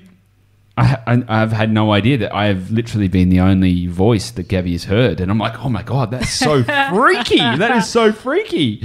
[0.77, 4.49] I, I, I've had no idea that I have literally been the only voice that
[4.49, 7.39] Gabby has heard, and I'm like, oh my god, that's so freaky.
[7.39, 8.83] That is so freaky.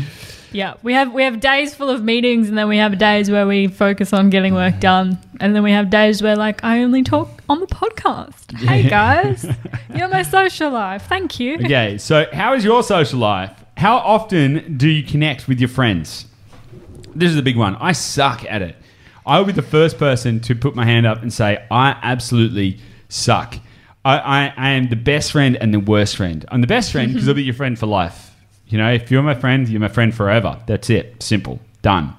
[0.51, 3.47] Yeah, we have we have days full of meetings, and then we have days where
[3.47, 4.79] we focus on getting work mm.
[4.81, 8.57] done, and then we have days where like I only talk on the podcast.
[8.57, 9.45] Hey guys,
[9.95, 11.07] you're my social life.
[11.07, 11.55] Thank you.
[11.55, 13.51] Okay, so how is your social life?
[13.77, 16.25] How often do you connect with your friends?
[17.15, 17.75] This is a big one.
[17.77, 18.75] I suck at it.
[19.25, 22.79] I will be the first person to put my hand up and say, I absolutely
[23.09, 23.55] suck.
[24.03, 26.45] I, I, I am the best friend and the worst friend.
[26.49, 28.30] I'm the best friend because I'll be your friend for life.
[28.71, 30.57] You know, if you're my friend, you're my friend forever.
[30.65, 31.21] That's it.
[31.21, 31.59] Simple.
[31.81, 32.15] Done.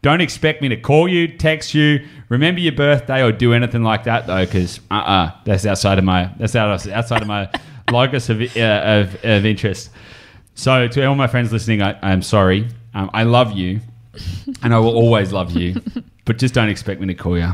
[0.00, 4.04] Don't expect me to call you, text you, remember your birthday, or do anything like
[4.04, 7.48] that though, because uh uh that's outside of my that's out outside of my
[7.90, 9.90] locus of, uh, of of interest.
[10.54, 12.68] So to all my friends listening, I, I'm sorry.
[12.94, 13.80] Um, I love you,
[14.62, 15.80] and I will always love you,
[16.24, 17.52] but just don't expect me to call you.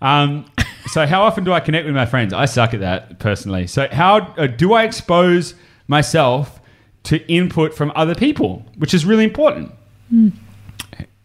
[0.00, 0.46] Um,
[0.86, 2.32] so how often do I connect with my friends?
[2.32, 3.66] I suck at that personally.
[3.66, 5.54] So how uh, do I expose
[5.86, 6.60] myself
[7.04, 9.72] to input from other people, which is really important?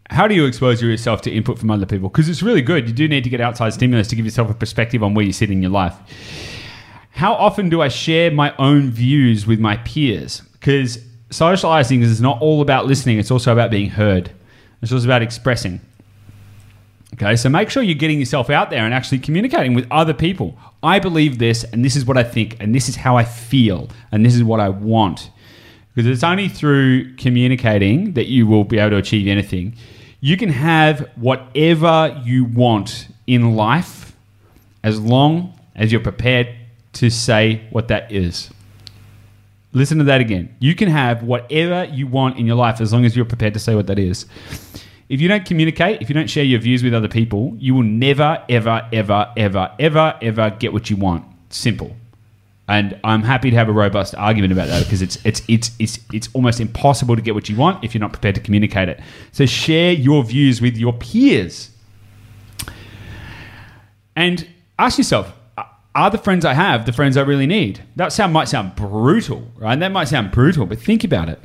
[0.10, 2.10] How do you expose yourself to input from other people?
[2.10, 2.88] Because it's really good.
[2.88, 5.34] You do need to get outside stimulus to give yourself a perspective on where you
[5.34, 5.96] sit in your life.
[7.12, 10.42] How often do I share my own views with my peers?
[10.54, 14.32] Because socializing is not all about listening, it's also about being heard.
[14.82, 15.82] It's also about expressing.
[17.16, 20.58] Okay, so make sure you're getting yourself out there and actually communicating with other people.
[20.84, 23.90] I believe this, and this is what I think, and this is how I feel,
[24.12, 25.32] and this is what I want.
[25.98, 29.76] Because it's only through communicating that you will be able to achieve anything.
[30.20, 34.16] You can have whatever you want in life
[34.84, 36.56] as long as you're prepared
[36.94, 38.52] to say what that is.
[39.74, 40.56] Listen to that again.
[40.60, 43.60] You can have whatever you want in your life as long as you're prepared to
[43.60, 44.28] say what that is.
[45.10, 47.82] If you don't communicate, if you don't share your views with other people, you will
[47.82, 51.26] never, ever, ever, ever, ever, ever get what you want.
[51.50, 51.96] Simple.
[52.68, 56.00] And I'm happy to have a robust argument about that because it's it's it's it's
[56.12, 59.00] it's almost impossible to get what you want if you're not prepared to communicate it.
[59.32, 61.72] So share your views with your peers.
[64.18, 65.32] And ask yourself,
[65.96, 67.84] are the friends I have the friends I really need?
[67.96, 69.80] That sound might sound brutal, right?
[69.80, 71.40] That might sound brutal, but think about it.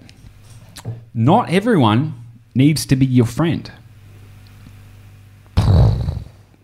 [1.14, 2.14] Not everyone
[2.54, 3.70] needs to be your friend.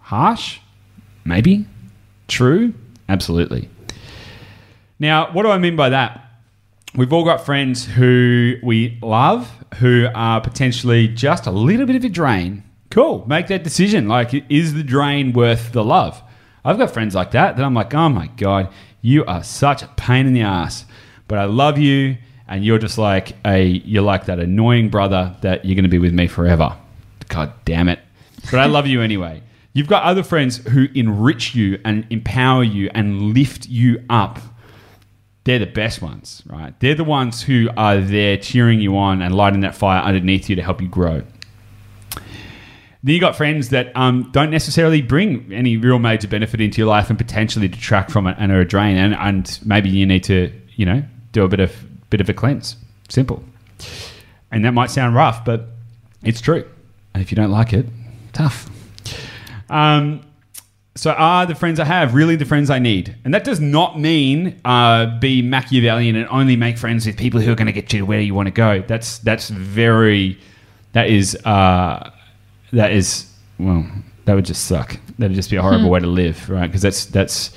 [0.00, 0.58] Harsh?
[1.24, 1.66] Maybe.
[2.26, 2.74] True?
[3.08, 3.68] Absolutely.
[4.98, 6.24] Now, what do I mean by that?
[6.94, 12.04] We've all got friends who we love, who are potentially just a little bit of
[12.04, 12.64] a drain.
[12.90, 14.08] Cool, make that decision.
[14.08, 16.22] Like, is the drain worth the love?
[16.64, 19.88] I've got friends like that that I'm like, oh my God, you are such a
[19.96, 20.86] pain in the ass,
[21.28, 22.16] but I love you,
[22.48, 25.98] and you're just like a, you're like that annoying brother that you're going to be
[25.98, 26.76] with me forever.
[27.28, 28.00] God damn it.
[28.50, 29.42] But I love you anyway.
[29.74, 34.40] You've got other friends who enrich you and empower you and lift you up
[35.48, 36.78] they're the best ones, right?
[36.80, 40.56] They're the ones who are there cheering you on and lighting that fire underneath you
[40.56, 41.22] to help you grow.
[43.02, 46.88] Then you got friends that um, don't necessarily bring any real major benefit into your
[46.88, 48.98] life and potentially detract from it and are a drain.
[48.98, 51.74] And, and maybe you need to, you know, do a bit of
[52.10, 52.76] bit of a cleanse.
[53.08, 53.42] Simple.
[54.50, 55.68] And that might sound rough, but
[56.22, 56.68] it's true.
[57.14, 57.86] And if you don't like it,
[58.34, 58.68] tough.
[59.70, 60.20] Um,
[60.98, 63.14] so are the friends I have really the friends I need?
[63.24, 67.52] And that does not mean uh, be Machiavellian and only make friends with people who
[67.52, 68.82] are going to get you to where you want to go.
[68.82, 70.36] That's that's very
[70.94, 72.10] that is uh,
[72.72, 73.88] that is well
[74.24, 74.98] that would just suck.
[75.20, 76.66] That would just be a horrible way to live, right?
[76.66, 77.52] Because that's that's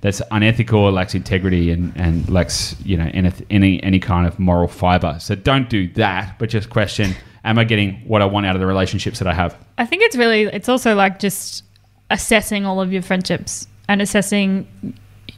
[0.00, 4.68] that's unethical, lacks integrity, and and lacks you know any any any kind of moral
[4.68, 5.18] fiber.
[5.20, 7.14] So don't do that, but just question:
[7.44, 9.54] Am I getting what I want out of the relationships that I have?
[9.76, 11.64] I think it's really it's also like just
[12.10, 14.66] assessing all of your friendships and assessing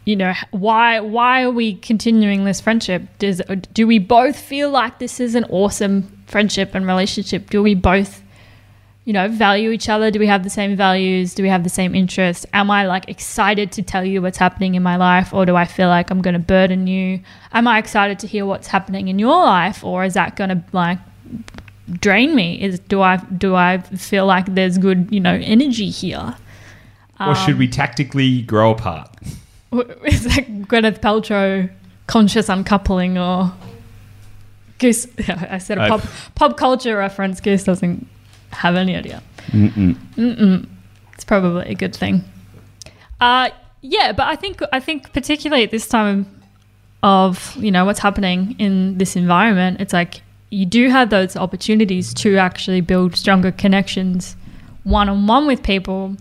[0.05, 3.03] you know why why are we continuing this friendship?
[3.19, 3.41] Does
[3.73, 7.51] do we both feel like this is an awesome friendship and relationship?
[7.51, 8.23] Do we both
[9.05, 10.11] you know value each other?
[10.11, 11.35] Do we have the same values?
[11.35, 12.47] Do we have the same interests?
[12.53, 15.65] Am i like excited to tell you what's happening in my life or do i
[15.65, 17.21] feel like i'm going to burden you?
[17.53, 20.65] Am i excited to hear what's happening in your life or is that going to
[20.73, 20.99] like
[22.01, 22.61] drain me?
[22.61, 26.37] Is do i do i feel like there's good you know energy here
[27.29, 29.11] or should we tactically grow apart?
[30.05, 31.71] Is that Gwyneth Paltrow
[32.07, 33.53] conscious uncoupling or
[34.79, 35.07] Goose?
[35.29, 36.03] I said a pop,
[36.35, 37.41] pop culture reference.
[37.41, 38.07] Goose doesn't
[38.51, 39.23] have any idea.
[39.49, 39.95] Mm-mm.
[40.17, 40.69] Mm-mm.
[41.15, 42.25] It's probably a good thing.
[43.21, 46.27] Uh, yeah, but I think I think particularly at this time
[47.03, 52.13] of you know what's happening in this environment, it's like you do have those opportunities
[52.15, 54.37] to actually build stronger connections
[54.85, 56.17] one on one with people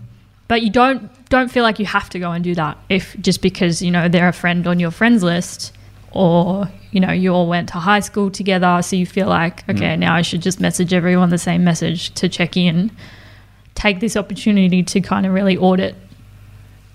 [0.52, 3.40] but you don't don't feel like you have to go and do that if just
[3.40, 5.72] because you know they're a friend on your friends list
[6.10, 8.82] or you know you all went to high school together.
[8.82, 10.00] So you feel like okay mm.
[10.00, 12.90] now i should just message everyone the same message to check in
[13.74, 15.94] take this opportunity to kind of really audit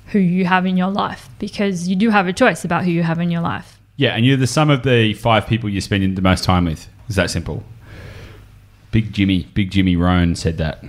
[0.10, 3.02] who you have in your life because you do have a choice about who you
[3.02, 3.82] have in your life.
[3.96, 6.88] Yeah and you're the sum of the five people you're spending the most time with.
[7.10, 7.64] Is that simple.
[8.92, 10.84] Big jimmy big jimmy Rohn said that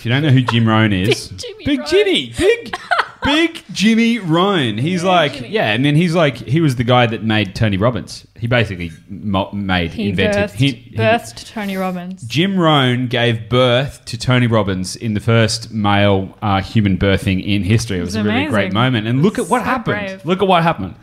[0.00, 1.88] if you don't know who Jim Rohn is, Big Jimmy Big Rohn.
[1.88, 2.76] Jimmy, big,
[3.22, 4.78] big Jimmy Rohn.
[4.78, 5.48] He's like, Jimmy.
[5.50, 8.26] yeah, and then he's like, he was the guy that made Tony Robbins.
[8.34, 13.50] He basically mo- made, he invented, birthed, he- he- birthed Tony Robbins Jim Rohn gave
[13.50, 17.98] birth to Tony Robbins in the first male uh, human birthing in history.
[17.98, 19.06] It was It's a really great moment.
[19.06, 19.98] And look at what So happened.
[19.98, 20.24] brave.
[20.24, 20.94] Look at what happened.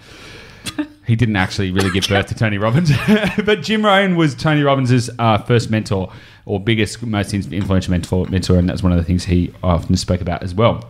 [1.07, 2.91] he didn't actually really give birth to Tony Robbins,
[3.45, 6.11] but Jim Rohn was Tony Robbins' uh, first mentor
[6.45, 10.21] or biggest, most influential mentor, mentor, and that's one of the things he often spoke
[10.21, 10.83] about as well.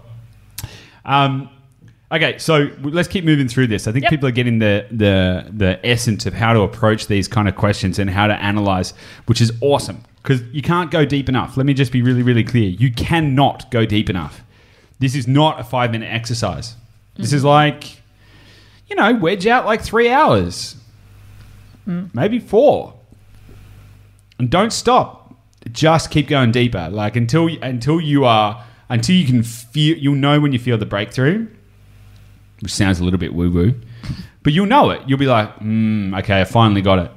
[1.06, 1.50] Um,
[2.12, 3.88] okay, so let's keep moving through this.
[3.88, 4.10] I think Yep.
[4.12, 8.00] people are getting the, the the essence of how to approach these kind of questions
[8.00, 8.94] and how to analyze,
[9.26, 11.56] which is awesome because you can't go deep enough.
[11.58, 12.70] Let me just be really, really clear.
[12.70, 14.42] You cannot go deep enough.
[15.00, 16.76] This is not a five minute exercise.
[17.16, 18.02] This is like,
[18.90, 20.76] you know, wedge out like three hours,
[22.14, 22.94] maybe four,
[24.40, 25.36] and don't stop.
[25.72, 26.90] Just keep going deeper.
[26.90, 29.98] Like until until you are until you can feel.
[29.98, 31.48] You'll know when you feel the breakthrough,
[32.62, 33.74] which sounds a little bit woo woo,
[34.44, 35.02] but you'll know it.
[35.08, 37.12] You'll be like, mm, okay, I finally got it.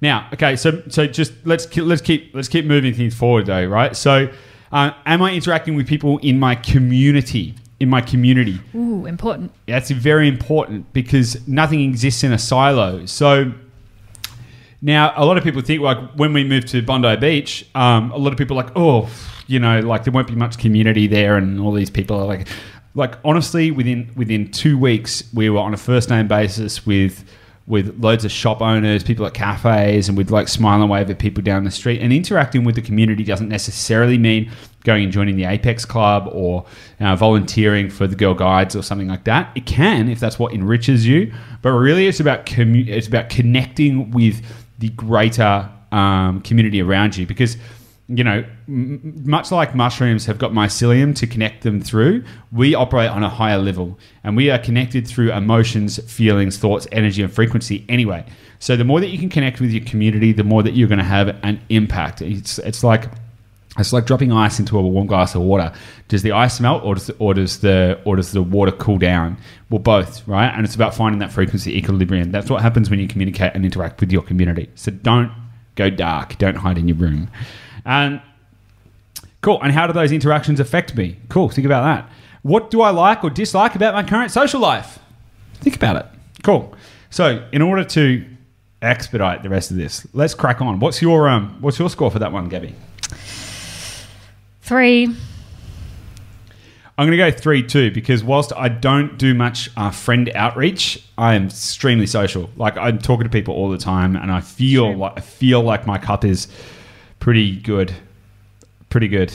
[0.00, 3.94] Now, okay, so so just let's let's keep let's keep moving things forward though, right?
[3.94, 4.32] So,
[4.72, 7.54] uh, am I interacting with people in my community?
[7.80, 13.06] In my community, ooh important Yeah, that's very important because nothing exists in a silo.
[13.06, 13.52] So
[14.82, 18.16] now a lot of people think like when we moved to Bondi Beach, um, a
[18.16, 19.10] lot of people are like, oh,
[19.46, 22.48] you know, like there won't be much community there, and all these people are like,
[22.94, 27.24] like honestly, within within two weeks, we were on a first name basis with
[27.66, 31.18] with loads of shop owners, people at cafes, and we'd like smile and wave at
[31.18, 32.00] people down the street.
[32.00, 34.50] And interacting with the community doesn't necessarily mean
[34.84, 36.66] going and joining the Apex Club or
[36.98, 39.52] uh, volunteering for the Girl Guides or something like that.
[39.54, 44.10] It can if that's what enriches you, but really it's about commu- it's about connecting
[44.10, 44.42] with
[44.78, 47.56] the greater um, community around you because
[48.12, 53.08] you know, m- much like mushrooms have got mycelium to connect them through, we operate
[53.08, 57.84] on a higher level and we are connected through emotions, feelings, thoughts, energy, and frequency
[57.88, 58.24] anyway.
[58.58, 60.98] So the more that you can connect with your community, the more that you're going
[60.98, 62.20] to have an impact.
[62.20, 63.04] It's, it's like
[63.78, 65.72] it's like dropping ice into a warm glass of water.
[66.08, 68.98] Does the ice melt, or does the, or does the or does the water cool
[68.98, 69.38] down?
[69.70, 70.48] Well, both, right?
[70.48, 72.32] And it's about finding that frequency equilibrium.
[72.32, 74.68] That's what happens when you communicate and interact with your community.
[74.74, 75.32] So don't
[75.76, 76.36] go dark.
[76.38, 77.30] Don't hide in your room.
[77.90, 78.22] And
[79.42, 79.60] cool.
[79.62, 81.16] And how do those interactions affect me?
[81.28, 81.48] Cool.
[81.48, 82.08] Think about that.
[82.42, 85.00] What do I like or dislike about my current social life?
[85.54, 86.06] Think about it.
[86.44, 86.72] Cool.
[87.10, 88.24] So, in order to
[88.80, 90.78] expedite the rest of this, let's crack on.
[90.78, 91.56] What's your um?
[91.60, 92.74] What's your score for that one, Gabby?
[94.62, 95.06] Three.
[96.96, 101.02] I'm going to go three two because whilst I don't do much uh, friend outreach,
[101.18, 102.50] I am extremely social.
[102.56, 104.96] Like I'm talking to people all the time, and I feel Sure.
[104.96, 106.46] like I feel like my cup is
[107.20, 107.92] pretty good,
[108.88, 109.32] pretty good.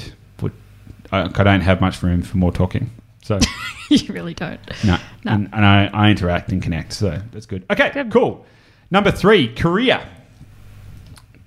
[1.11, 2.89] I, I don't have much room for more talking.
[3.23, 3.39] So
[3.89, 4.59] you really don't.
[4.83, 5.31] no, No.
[5.33, 6.93] and, and I, I interact and connect.
[6.93, 7.63] So that's good.
[7.69, 8.11] Okay, Good.
[8.11, 8.45] cool.
[8.91, 10.01] Number three, career.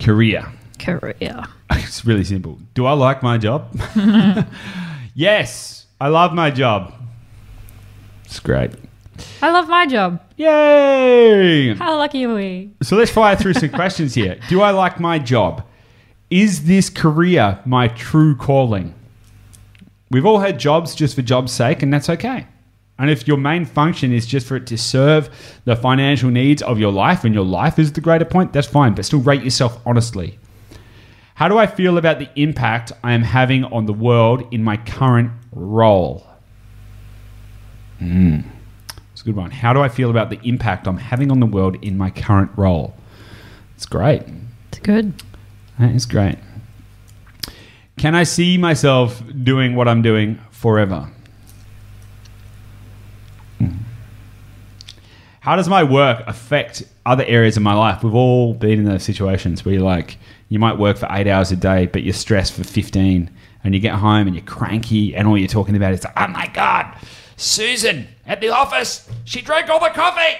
[0.01, 0.47] Career.
[0.79, 1.45] Career.
[1.71, 2.59] It's really simple.
[2.75, 3.75] Do I like my job?
[5.15, 6.93] yes, I love my job.
[8.25, 8.73] It's great.
[9.43, 10.21] I love my job.
[10.37, 11.75] Yay!
[11.75, 12.71] How lucky are we?
[12.83, 14.39] So let's fire through some questions here.
[14.49, 15.65] Do I like my job?
[16.31, 18.95] Is this career my true calling?
[20.11, 22.47] We've all had jobs just for job's sake, and that's okay.
[22.99, 25.31] And if your main function is just for it to serve
[25.65, 28.95] the financial needs of your life and your life is the greater point, that's fine,
[28.95, 30.39] but still rate yourself honestly.
[31.37, 34.77] How do I feel about the impact I am having on the world in my
[34.77, 36.27] current role?
[38.01, 38.41] Hmm.
[39.13, 39.53] It's a good one.
[39.53, 42.51] How do I feel about the impact I'm having on the world in my current
[42.57, 42.95] role?
[43.77, 44.23] It's great.
[44.71, 45.15] It's good.
[45.79, 46.39] That is great.
[47.97, 51.09] Can I see myself doing what I'm doing forever?
[53.59, 53.77] Hmm.
[55.41, 58.03] How does my work affect other areas of my life?
[58.05, 60.19] We've all been in those situations where you're like,
[60.49, 63.31] you might work for eight hours a day, but you're stressed for 15,
[63.65, 66.47] and you get home and you're cranky, and all you're talking about is, oh my
[66.55, 66.97] God,
[67.37, 70.39] Susan at the office, she drank all the coffee.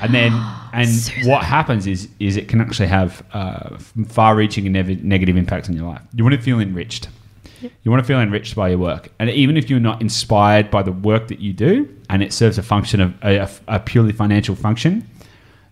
[0.00, 0.32] And then,
[0.72, 0.90] and
[1.24, 3.76] what happens is, is it can actually have uh,
[4.08, 6.02] far-reaching and nev- negative impacts on your life.
[6.14, 7.08] You want to feel enriched.
[7.60, 10.82] You want to feel enriched by your work, and even if you're not inspired by
[10.82, 14.56] the work that you do, and it serves a function of a, a purely financial
[14.56, 15.08] function,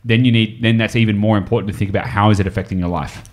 [0.05, 2.79] then you need then that's even more important to think about how is it affecting
[2.79, 3.25] your life.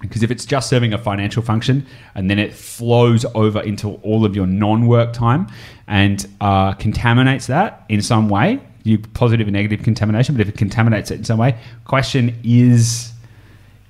[0.00, 4.24] Because if it's just serving a financial function and then it flows over into all
[4.24, 5.46] of your non-work time
[5.88, 10.34] and uh, contaminates that in some way, you positive and negative contamination.
[10.34, 13.12] But if it contaminates it in some way, question is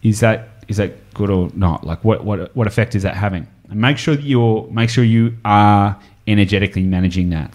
[0.03, 1.85] is that is that good or not?
[1.85, 3.47] Like what what what effect is that having?
[3.69, 7.55] And make sure that you're make sure you are energetically managing that.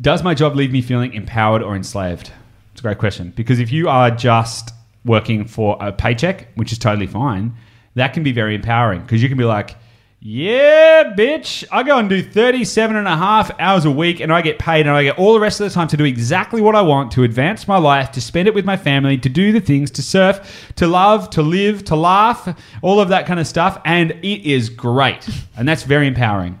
[0.00, 2.32] Does my job leave me feeling empowered or enslaved?
[2.72, 4.72] It's a great question because if you are just
[5.04, 7.54] working for a paycheck, which is totally fine,
[7.94, 9.76] that can be very empowering because you can be like,
[10.24, 14.40] yeah, bitch, I go and do 37 and a half hours a week and I
[14.40, 16.76] get paid and I get all the rest of the time to do exactly what
[16.76, 19.58] I want, to advance my life, to spend it with my family, to do the
[19.58, 23.80] things, to surf, to love, to live, to laugh, all of that kind of stuff.
[23.84, 25.28] And it is great.
[25.56, 26.56] And that's very empowering.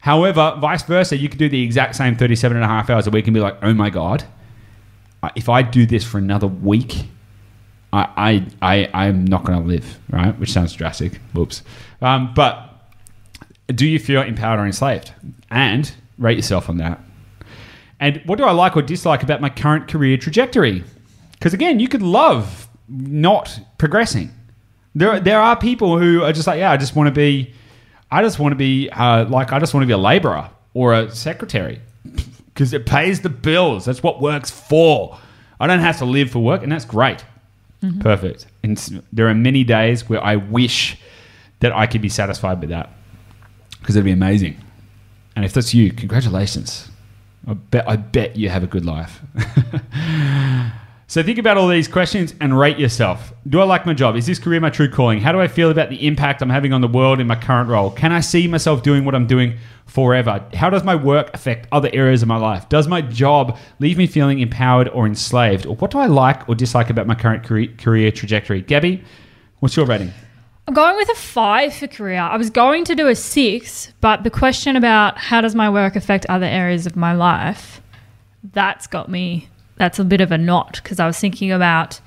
[0.00, 3.10] However, vice versa, you could do the exact same 37 and a half hours a
[3.10, 4.24] week and be like, oh my God,
[5.36, 7.08] if I do this for another week,
[7.92, 10.38] I, I, I, I'm not going to live, right?
[10.38, 11.16] Which sounds drastic.
[11.34, 11.62] Whoops.
[12.00, 12.68] Um, but
[13.68, 15.12] do you feel empowered or enslaved?
[15.50, 17.00] And rate yourself on that.
[18.00, 20.82] And what do I like or dislike about my current career trajectory?
[21.32, 24.30] Because again, you could love not progressing.
[24.94, 27.54] There, there are people who are just like, yeah, I just want to be,
[28.10, 30.94] I just want to be uh, like, I just want to be a laborer or
[30.94, 31.80] a secretary
[32.46, 33.84] because it pays the bills.
[33.84, 35.18] That's what work's for.
[35.60, 37.24] I don't have to live for work, and that's great.
[37.82, 38.00] Mm-hmm.
[38.00, 38.46] Perfect.
[38.62, 40.98] And there are many days where I wish
[41.60, 42.90] that I could be satisfied with that
[43.80, 44.56] because it'd be amazing.
[45.34, 46.90] And if that's you, congratulations.
[47.46, 49.20] I bet I bet you have a good life.
[51.12, 53.34] so think about all these questions and rate yourself.
[53.46, 54.16] Do I like my job?
[54.16, 55.20] Is this career my true calling?
[55.20, 57.68] How do I feel about the impact I'm having on the world in my current
[57.68, 57.90] role?
[57.90, 60.42] Can I see myself doing what I'm doing forever?
[60.54, 62.66] How does my work affect other areas of my life?
[62.70, 65.66] Does my job leave me feeling empowered or enslaved?
[65.66, 68.62] Or what do I like or dislike about my current career, trajectory?
[68.62, 69.04] Gabby,
[69.58, 70.14] what's your rating?
[70.66, 72.20] I'm going with a five for career.
[72.20, 75.94] I was going to do a six, but the question about how does my work
[75.94, 77.82] affect other areas of my life,
[78.54, 79.50] that's got me,
[79.82, 82.00] that's a bit of a knot because I was thinking about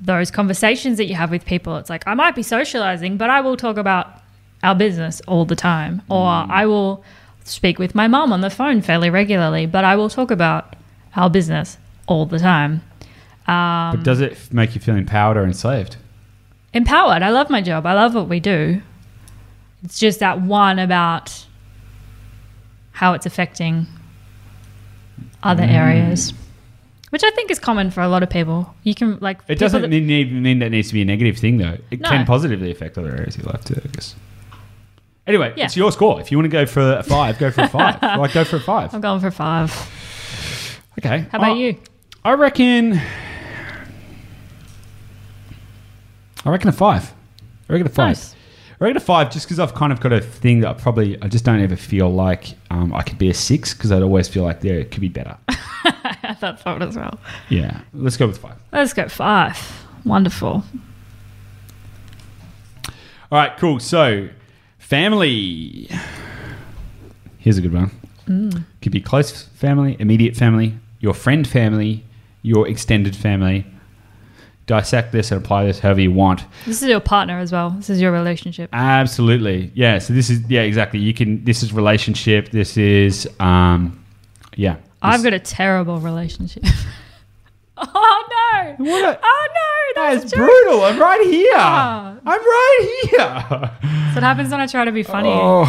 [0.00, 1.76] those conversations that you have with people.
[1.76, 4.06] It's like, I might be socializing, but I will talk about
[4.62, 6.00] our business all the time.
[6.08, 7.04] Or I will
[7.44, 10.74] speak with my mom on the phone fairly regularly, but I will talk about
[11.14, 12.80] our business all the time.
[13.46, 15.96] Um, But does it make you feel empowered or enslaved?
[16.72, 17.22] empowered.
[17.22, 17.84] I love my job.
[17.84, 18.80] I love what we do.
[19.84, 21.44] It's just that one about
[22.92, 23.86] how it's affecting
[25.42, 25.72] other Mm.
[25.74, 26.32] areas,
[27.12, 28.74] which I think is common for a lot of people.
[28.84, 31.58] You can like It doesn't that- need, mean that needs to be a negative thing,
[31.58, 31.76] though.
[31.90, 32.08] It No.
[32.08, 34.14] can positively affect other areas of your life, too, I guess.
[35.26, 35.66] Anyway, Yeah.
[35.66, 36.20] it's your score.
[36.22, 38.00] If you want to go for a five, go for a five.
[38.18, 38.94] like, go for a five.
[38.94, 39.70] I'm going for five.
[40.98, 41.26] Okay.
[41.30, 41.76] How about Oh, you?
[42.24, 42.98] I reckon.
[46.44, 47.12] I reckon a five.
[47.68, 48.08] I reckon a five.
[48.08, 48.34] Nice.
[48.82, 51.16] I reckon a five, just because I've kind of got a thing that I probably
[51.22, 54.26] I just don't ever feel like um, I could be a six because I'd always
[54.26, 55.38] feel like there it could be better.
[55.48, 57.16] I thought five as well.
[57.48, 58.56] yeah, let's go with five.
[58.72, 59.86] Let's go five.
[60.04, 60.64] Wonderful.
[62.88, 62.92] All
[63.30, 63.78] right, cool.
[63.78, 64.30] So,
[64.78, 65.88] family.
[67.38, 68.66] Here's a good one.
[68.82, 72.02] Could be close family, immediate family, your friend family,
[72.42, 73.64] your extended family.
[74.66, 76.44] Dissect this and apply this however you want.
[76.66, 77.70] This is your partner as well.
[77.70, 78.70] This is your relationship.
[78.72, 79.72] Absolutely.
[79.74, 79.98] Yeah.
[79.98, 81.00] So this is yeah, exactly.
[81.00, 82.50] You can this is relationship.
[82.50, 84.02] This is um
[84.56, 84.76] yeah.
[85.02, 86.62] I've got a terrible relationship.
[87.76, 88.74] oh no!
[88.84, 90.02] What a- oh no!
[90.02, 90.82] That's, That's brutal.
[90.84, 91.52] I'm right here.
[91.54, 92.16] Ah.
[92.24, 93.18] I'm right here.
[93.82, 95.30] That's what happens when I try to be funny.
[95.32, 95.64] Oh.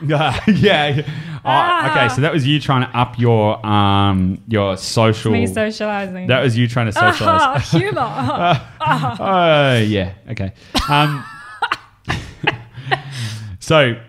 [0.06, 0.40] yeah.
[0.46, 1.02] yeah.
[1.44, 2.12] Oh, okay, Ah.
[2.14, 5.30] so that was you trying to up your um your social.
[5.32, 6.26] Me socializing.
[6.26, 7.72] that was you trying to socialize.
[8.80, 9.18] Ah, humor.
[9.20, 10.12] Oh yeah.
[10.30, 10.52] Okay.
[10.90, 11.24] Um,
[13.60, 14.00] so,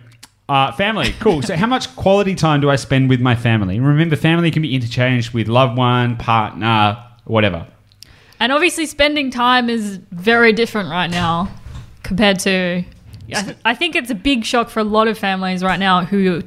[0.47, 1.41] uh, family, cool.
[1.41, 3.79] So, how much quality time do I spend with my family?
[3.79, 7.67] Remember, family can be interchanged with loved one, partner, whatever.
[8.39, 11.49] and obviously, spending time is very different right now
[12.03, 12.83] compared to.
[13.37, 16.05] I, th- I think it's a big shock for a lot of families right now
[16.05, 16.41] who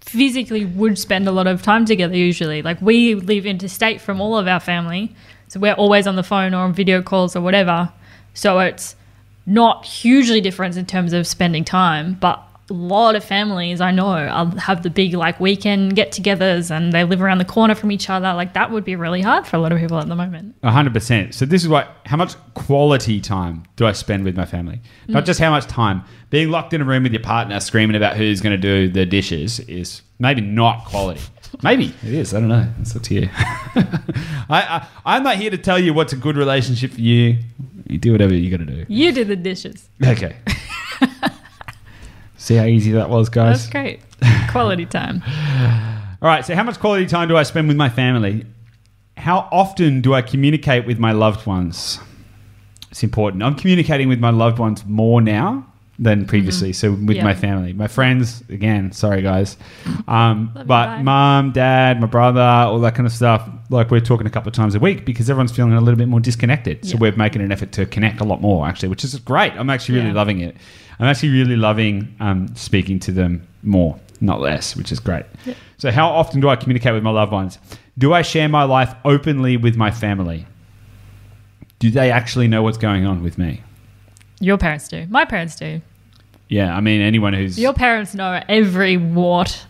[0.00, 2.62] physically would spend a lot of time together usually.
[2.62, 5.14] Like, we live interstate from all of our family,
[5.48, 7.92] so we're always on the phone or on video calls or whatever.
[8.34, 8.96] So, it's
[9.46, 14.28] not hugely different in terms of spending time, but a lot of families I know
[14.28, 18.10] um, have the big like weekend get-togethers and they live around the corner from each
[18.10, 18.32] other.
[18.34, 20.56] Like that would be really hard for a lot of people at the moment.
[20.64, 21.34] Hundred percent.
[21.34, 24.80] So this is what how much quality time do I spend with my family?
[25.06, 25.26] Not mm.
[25.26, 26.02] just how much time.
[26.30, 29.06] Being locked in a room with your partner screaming about who's going to do the
[29.06, 31.20] dishes is maybe not quality.
[31.62, 32.34] Maybe it is.
[32.34, 32.68] I don't know.
[32.80, 33.28] It's up to you.
[33.32, 37.38] I, I I'm not here to tell you what's a good relationship for you.
[37.88, 38.84] You do whatever you got to do.
[38.88, 39.88] You do the dishes.
[40.04, 40.36] Okay.
[42.46, 43.68] See how easy that was, guys.
[43.68, 44.00] That's great.
[44.52, 45.20] Quality time.
[46.22, 46.44] All right.
[46.44, 48.46] So, how much quality time do I spend with my family?
[49.16, 51.98] How often do I communicate with my loved ones?
[52.92, 53.42] It's important.
[53.42, 55.66] I'm communicating with my loved ones more now
[55.98, 56.72] than previously.
[56.72, 57.10] So, with Mm-hmm.
[57.12, 57.24] Yeah.
[57.24, 59.56] my family, my friends, again, sorry, guys.
[60.08, 64.30] Um, but mom, dad, my brother, all that kind of stuff, like we're talking a
[64.30, 66.84] couple of times a week because everyone's feeling a little bit more disconnected.
[66.84, 69.52] So, we're making an effort to connect a lot more, actually, which is great.
[69.54, 70.14] I'm actually really Yeah.
[70.14, 70.56] loving it.
[71.00, 75.24] I'm actually really loving um, speaking to them more, not less, which is great.
[75.78, 77.58] So, how often do I communicate with my loved ones?
[77.98, 80.46] Do I share my life openly with my family?
[81.78, 83.62] Do they actually know what's going on with me?
[84.40, 85.06] Your parents do.
[85.08, 85.80] My parents do.
[86.48, 87.58] Yeah, I mean, anyone who's.
[87.58, 89.64] Your parents know every wart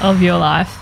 [0.00, 0.78] of your life.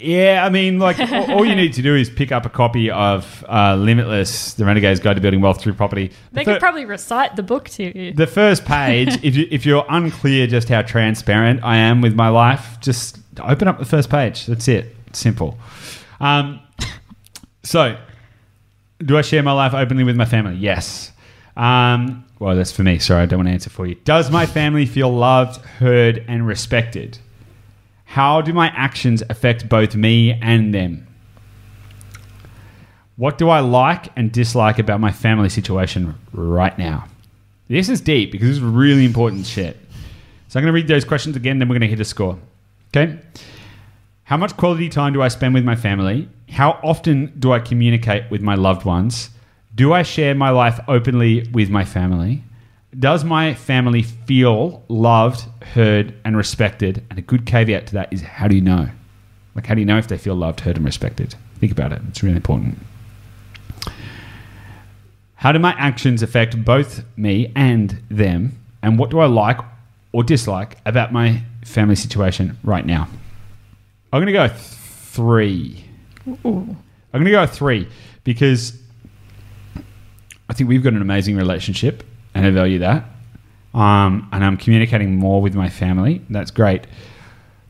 [0.00, 2.88] Yeah, I mean, like, all, all you need to do is pick up a copy
[2.88, 6.12] of uh, Limitless, The Renegade's Guide to Building Wealth Through Property.
[6.30, 8.12] They The could probably recite the book to you.
[8.12, 12.28] The first page, if, you, if you're unclear just how transparent I am with my
[12.28, 14.46] life, just open up the first page.
[14.46, 14.94] That's it.
[15.12, 15.58] Simple.
[16.20, 16.60] Um,
[17.64, 17.98] so,
[19.04, 20.54] do I share my life openly with my family?
[20.56, 21.10] Yes.
[21.56, 22.98] Um, well, that's for me.
[22.98, 23.96] Sorry, I don't want to answer for you.
[23.96, 27.18] Does my family feel loved, heard, and respected?
[28.04, 31.06] How do my actions affect both me and them?
[33.16, 37.06] What do I like and dislike about my family situation right now?
[37.66, 39.76] This is deep because this is really important shit.
[40.46, 42.38] So I'm going to read those questions again, then we're going to hit a score.
[42.90, 43.18] Okay?
[44.24, 46.28] How much quality time do I spend with my family?
[46.50, 49.30] How often do I communicate with my loved ones?
[49.78, 52.42] Do I share my life openly with my family?
[52.98, 57.04] Does my family feel loved, heard, and respected?
[57.08, 58.88] And a good caveat to that is how do you know?
[59.54, 61.36] Like, how do you know if they feel loved, heard, and respected?
[61.60, 62.02] Think about it.
[62.08, 62.76] It's really important.
[65.36, 68.58] How do my actions affect both me and them?
[68.82, 69.60] And what do I like
[70.10, 73.06] or dislike about my family situation right now?
[74.12, 75.84] I'm going to go three.
[76.26, 76.76] I'm
[77.12, 77.86] going to go three
[78.24, 78.76] because
[80.58, 82.04] think we've got an amazing relationship
[82.34, 83.04] and I value that.
[83.74, 86.20] Um, and I'm communicating more with my family.
[86.28, 86.86] That's great.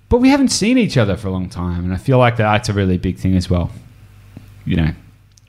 [0.09, 1.84] But we haven't seen each other for a long time.
[1.84, 3.70] And I feel like that's a really big thing as well.
[4.64, 4.91] You know,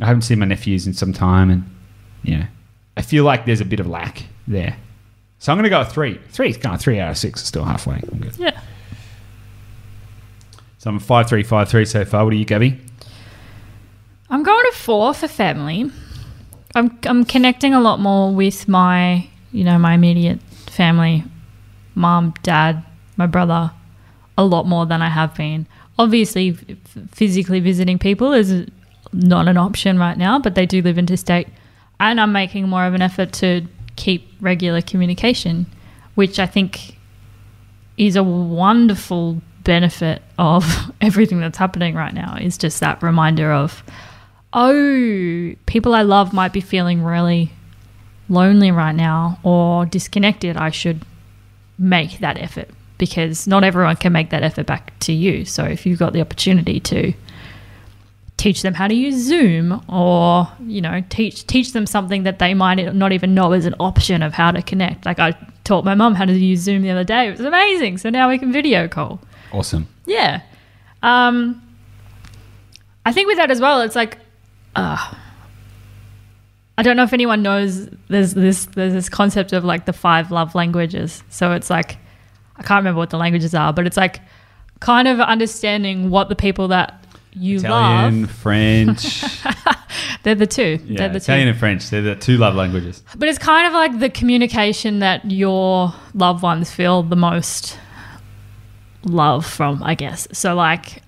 [0.02, 1.50] I haven't seen my nephews in some time.
[1.50, 1.64] And,
[2.24, 2.46] you know,
[2.98, 4.76] I feel like there's a bit of lack there.
[5.40, 6.20] So I'm going to go three.
[6.30, 7.96] Three, kind of three out of six is still halfway.
[8.12, 8.38] I'm good.
[8.38, 8.60] Yeah.
[10.80, 12.26] So I'm five three five three so far.
[12.26, 12.80] What are you, Gabby?
[14.30, 15.90] I'm going to four for family.
[16.76, 21.24] I'm I'm connecting a lot more with my you know my immediate family,
[21.95, 22.84] mom, dad,
[23.17, 23.72] my brother,
[24.38, 25.67] a lot more than I have been.
[25.99, 26.53] obviously
[27.11, 28.65] physically visiting people is
[29.11, 31.47] not an option right now, but they do live interstate.
[31.99, 33.67] And I'm making more of an effort to
[33.97, 35.65] keep regular communication,
[36.15, 36.95] which I think
[37.97, 40.63] is a wonderful benefit of
[41.01, 43.84] everything that's happening right now is just that reminder of
[44.54, 47.52] oh people i love might be feeling really
[48.28, 51.06] lonely right now or disconnected i should
[51.78, 52.70] make that effort
[53.00, 55.45] because not everyone can make that effort back to you.
[55.45, 57.14] So if you've got the opportunity to
[58.38, 62.54] teach them how to use zoom or you know teach teach them something that they
[62.54, 65.06] might not even know is an option of how to connect.
[65.06, 67.28] Like i taught my mum how to use zoom the other day.
[67.28, 67.97] It was amazing.
[67.97, 69.20] So now we can video call.
[69.52, 69.88] Awesome.
[70.06, 70.41] yeah.
[71.02, 71.62] Um,
[73.06, 74.18] I think with that as well, it's like,
[74.80, 75.15] uh,
[76.77, 80.32] I don't know if anyone knows there's this there's this concept of like the five
[80.32, 81.23] love languages.
[81.30, 81.97] So it's like
[82.55, 84.21] I can't remember what the languages are, but it's like
[84.80, 87.03] kind of understanding what the people that
[87.34, 87.65] you love.
[87.65, 89.23] Italian, love French.
[90.23, 90.80] they're the two.
[90.86, 91.49] yeah, they're the Italian two.
[91.51, 91.89] and French.
[91.89, 93.03] They're the two love languages.
[93.17, 97.77] But it's kind of like the communication that your loved ones feel the most
[99.03, 100.30] love from, I guess.
[100.32, 101.03] So like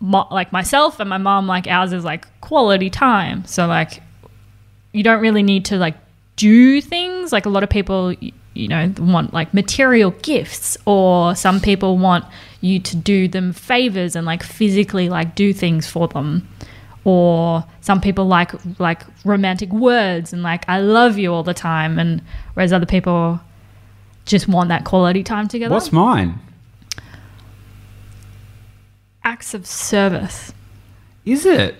[0.00, 3.44] mo- like myself and my mom like ours is like quality time.
[3.44, 4.02] So like
[4.92, 5.96] you don't really need to like
[6.36, 11.34] do things like a lot of people y- you know want like material gifts or
[11.34, 12.24] some people want
[12.60, 16.48] you to do them favors and like physically like do things for them
[17.04, 21.98] or some people like like romantic words and like I love you all the time
[21.98, 22.20] and
[22.54, 23.40] whereas other people
[24.24, 25.74] just want that quality time together.
[25.74, 26.38] What's mine?
[29.24, 30.52] Acts of service?
[31.24, 31.74] Is it?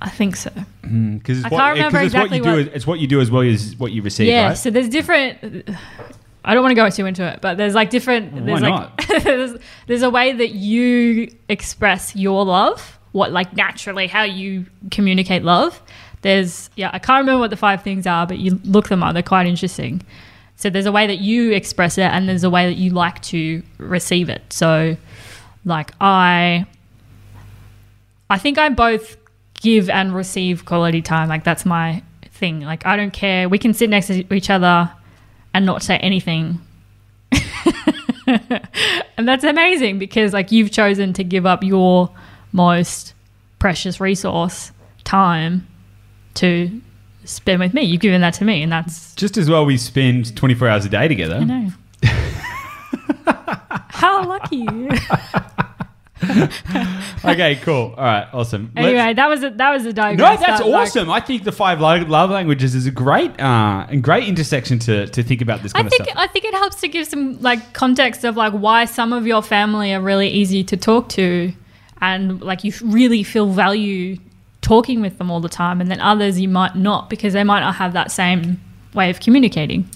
[0.00, 0.50] I think so.
[0.84, 2.64] Hmm, because it's I what, can't remember eh, because it's what exactly you do.
[2.68, 4.26] what- It's what you do as well as what you receive.
[4.28, 4.56] yeah, right?
[4.56, 5.68] so there's different
[6.44, 8.98] I don't want to go too into it, but there's like different Why there's not?
[9.08, 14.66] like there's, there's a way that you express your love, what like naturally how you
[14.90, 15.80] communicate love.
[16.20, 19.14] There's yeah, I can't remember what the five things are, but you look them up,
[19.14, 20.02] they're quite interesting.
[20.56, 23.20] So there's a way that you express it and there's a way that you like
[23.22, 24.42] to receive it.
[24.52, 24.96] So
[25.64, 26.66] like I
[28.30, 29.16] I think I both
[29.54, 31.28] give and receive quality time.
[31.28, 32.60] Like that's my thing.
[32.60, 33.48] Like I don't care.
[33.48, 34.90] We can sit next to each other
[35.52, 36.60] and not say anything.
[38.26, 42.10] and that's amazing because like you've chosen to give up your
[42.52, 43.14] most
[43.58, 44.72] precious resource,
[45.04, 45.66] time,
[46.34, 46.80] to
[47.24, 47.82] spend with me.
[47.82, 50.88] You've given that to me and that's Just as well we spend 24 hours a
[50.88, 51.36] day together.
[51.36, 51.70] I know.
[53.88, 54.66] How lucky.
[57.24, 57.94] okay, cool.
[57.96, 58.72] All right, awesome.
[58.74, 60.34] Let's- anyway, that was a, that was a diagram.
[60.34, 61.10] no, that's awesome.
[61.10, 65.22] I think the five love languages is a great uh, and great intersection to, to
[65.22, 66.14] think about this kind I of think stuff.
[66.18, 69.42] I think it helps to give some like context of like why some of your
[69.42, 71.52] family are really easy to talk to,
[72.00, 74.16] and like you really feel value
[74.60, 77.60] talking with them all the time, and then others you might not because they might
[77.60, 78.60] not have that same
[78.94, 79.88] way of communicating.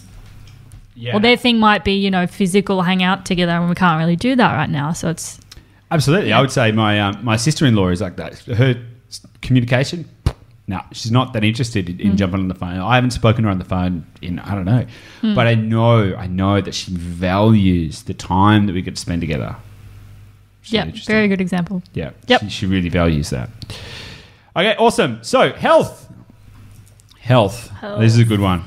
[0.95, 3.99] yeah, Or their thing might be you know physical hang out together, and we can't
[3.99, 4.93] really do that right now.
[4.93, 5.39] So it's
[5.91, 6.33] absolutely.
[6.33, 8.39] I would say my um, my sister in law is like that.
[8.41, 8.81] Her
[9.43, 10.09] communication.
[10.67, 12.17] No, she's not that interested in, in Mm.
[12.17, 12.79] jumping on the phone.
[12.79, 14.85] I haven't spoken to her on the phone in I don't know,
[15.23, 15.35] Mm.
[15.35, 19.23] but I know I know that she values the time that we get to spend
[19.23, 19.57] together.
[20.65, 21.83] Yeah, very good example.
[21.95, 22.11] Yeah.
[22.27, 22.41] Yep.
[22.43, 23.49] She, she really values that.
[24.55, 25.21] Okay, awesome.
[25.23, 26.13] So, health.
[27.19, 27.71] Health.
[27.71, 28.01] Health.
[28.01, 28.65] This is a good one.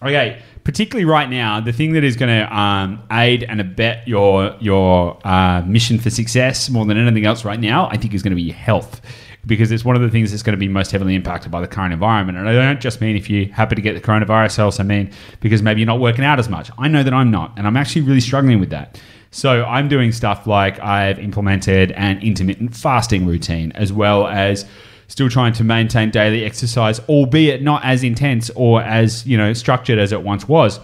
[0.00, 4.56] Okay, particularly right now, the thing that is going to um, aid and abet your
[4.60, 8.36] your uh, mission for success more than anything else right now, I think is going
[8.36, 9.00] to be health.
[9.44, 11.66] Because it's one of the things that's going to be most heavily impacted by the
[11.66, 12.38] current environment.
[12.38, 15.10] And I don't just mean if you happen to get the coronavirus, I also mean
[15.40, 16.70] because maybe you're not working out as much.
[16.78, 19.00] I know that I'm not, and I'm actually really struggling with that.
[19.32, 24.64] So I'm doing stuff like I've implemented an intermittent fasting routine, as well as
[25.12, 29.98] still trying to maintain daily exercise, albeit not as intense or as you know structured
[29.98, 30.80] as it once was.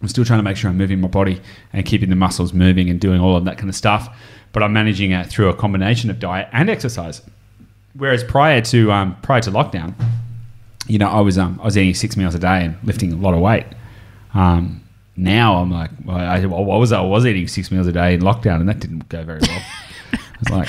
[0.00, 1.38] I'm still trying to make sure I'm moving my body
[1.70, 4.16] and keeping the muscles moving and doing all of that kind of stuff.
[4.52, 7.20] But I'm managing it through a combination of diet and exercise.
[7.92, 9.94] Whereas prior to um, prior to lockdown,
[10.86, 13.16] you know, I was um, I was eating six meals a day and lifting a
[13.16, 13.66] lot of weight.
[14.32, 14.82] Um,
[15.14, 17.00] now I'm like, well, I, well, what was I?
[17.00, 19.62] I was eating six meals a day in lockdown, and that didn't go very well.
[20.14, 20.68] I was like,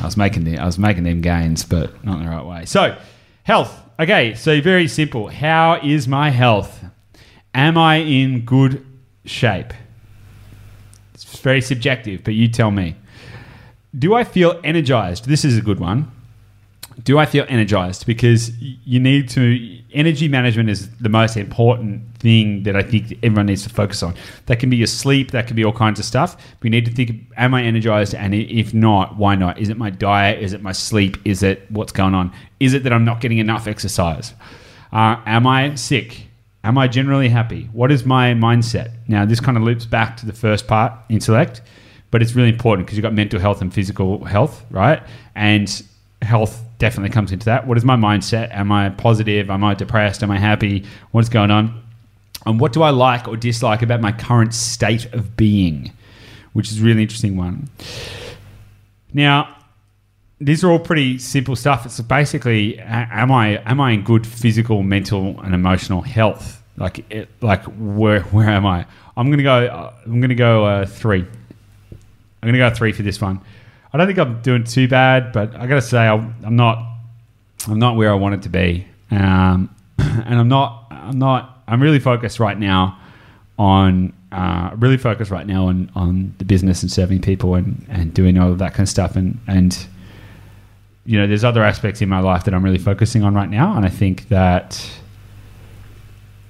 [0.00, 2.64] I was making the, I was making them gains, but not in the right way.
[2.64, 2.98] So,
[3.42, 3.76] health.
[3.98, 5.28] Okay, so very simple.
[5.28, 6.84] How is my health?
[7.54, 8.86] Am I in good
[9.24, 9.72] shape?
[11.14, 12.94] It's very subjective, but you tell me.
[13.98, 15.26] Do I feel energized?
[15.26, 16.12] This is a good one.
[17.02, 18.06] Do I feel energized?
[18.06, 23.46] Because you need to, energy management is the most important thing that I think everyone
[23.46, 24.14] needs to focus on.
[24.46, 26.36] That can be your sleep, that can be all kinds of stuff.
[26.62, 28.14] We need to think, am I energized?
[28.14, 29.58] And if not, why not?
[29.58, 30.42] Is it my diet?
[30.42, 31.16] Is it my sleep?
[31.24, 32.32] Is it what's going on?
[32.58, 34.34] Is it that I'm not getting enough exercise?
[34.92, 36.26] Uh, am I sick?
[36.64, 37.68] Am I generally happy?
[37.72, 38.92] What is my mindset?
[39.06, 41.62] Now, this kind of loops back to the first part, intellect,
[42.10, 45.02] but it's really important because you've got mental health and physical health, right?
[45.36, 45.82] And
[46.22, 47.66] health definitely comes into that.
[47.66, 48.52] What is my mindset?
[48.52, 49.50] Am I positive?
[49.50, 50.22] Am I depressed?
[50.22, 50.84] Am I happy?
[51.10, 51.82] What's going on?
[52.46, 55.92] And what do I like or dislike about my current state of being?
[56.52, 57.68] Which is a really interesting one.
[59.12, 59.56] Now,
[60.40, 61.84] these are all pretty simple stuff.
[61.84, 66.62] It's basically, am I am I in good physical, mental, and emotional health?
[66.76, 68.86] Like, it, like where where am I?
[69.16, 69.92] I'm gonna go.
[70.06, 71.20] I'm gonna go uh, three.
[71.20, 73.40] I'm gonna go three for this one.
[73.92, 76.84] I don't think I'm doing too bad, but I gotta say I'm, I'm not.
[77.66, 80.86] I'm not where I wanted to be, um, and I'm not.
[80.90, 81.62] I'm not.
[81.66, 82.98] I'm really focused right now
[83.58, 84.12] on.
[84.30, 88.36] Uh, really focused right now on on the business and serving people and and doing
[88.38, 89.86] all of that kind of stuff and and
[91.08, 93.74] you know, there's other aspects in my life that I'm really focusing on right now,
[93.74, 94.90] and I think that,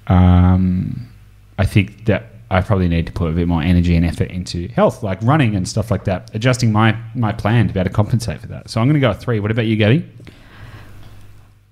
[0.08, 1.08] um,
[1.56, 4.68] I think that I probably need to put a bit more energy and effort into
[4.68, 7.94] health, like running and stuff like that, adjusting my my plan to be able to
[7.94, 8.70] compensate for that.
[8.70, 9.38] So I'm going to go with three.
[9.40, 10.08] What about you, Gabby?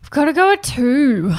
[0.04, 1.34] I've got to go with two.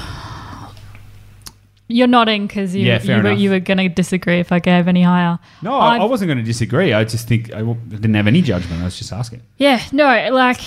[1.89, 4.89] You're nodding because you, Yeah, you, were, you were going to disagree if I gave
[4.89, 5.39] any higher.
[5.61, 6.91] No, I, I've- wasn't going to disagree.
[6.91, 8.81] I just think I didn't have any judgment.
[8.81, 9.41] I was just asking.
[9.57, 10.59] Yeah, no, like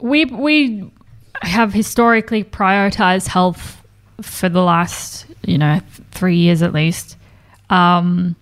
[0.00, 0.90] we we
[1.42, 3.82] have historically prioritized health
[4.20, 5.80] for the last, you know,
[6.10, 7.16] three years at least.
[7.70, 8.36] Um,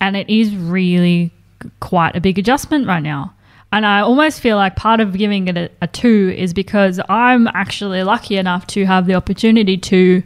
[0.00, 1.32] and it is really
[1.80, 3.34] quite a big adjustment right now.
[3.72, 7.46] And I almost feel like part of giving it a, a two is because I'm
[7.48, 10.22] actually lucky enough to have the opportunity to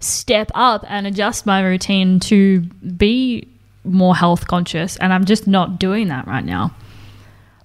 [0.00, 2.60] step up and adjust my routine to
[2.96, 3.46] be
[3.84, 4.96] more health conscious.
[4.96, 6.74] And I'm just not doing that right now.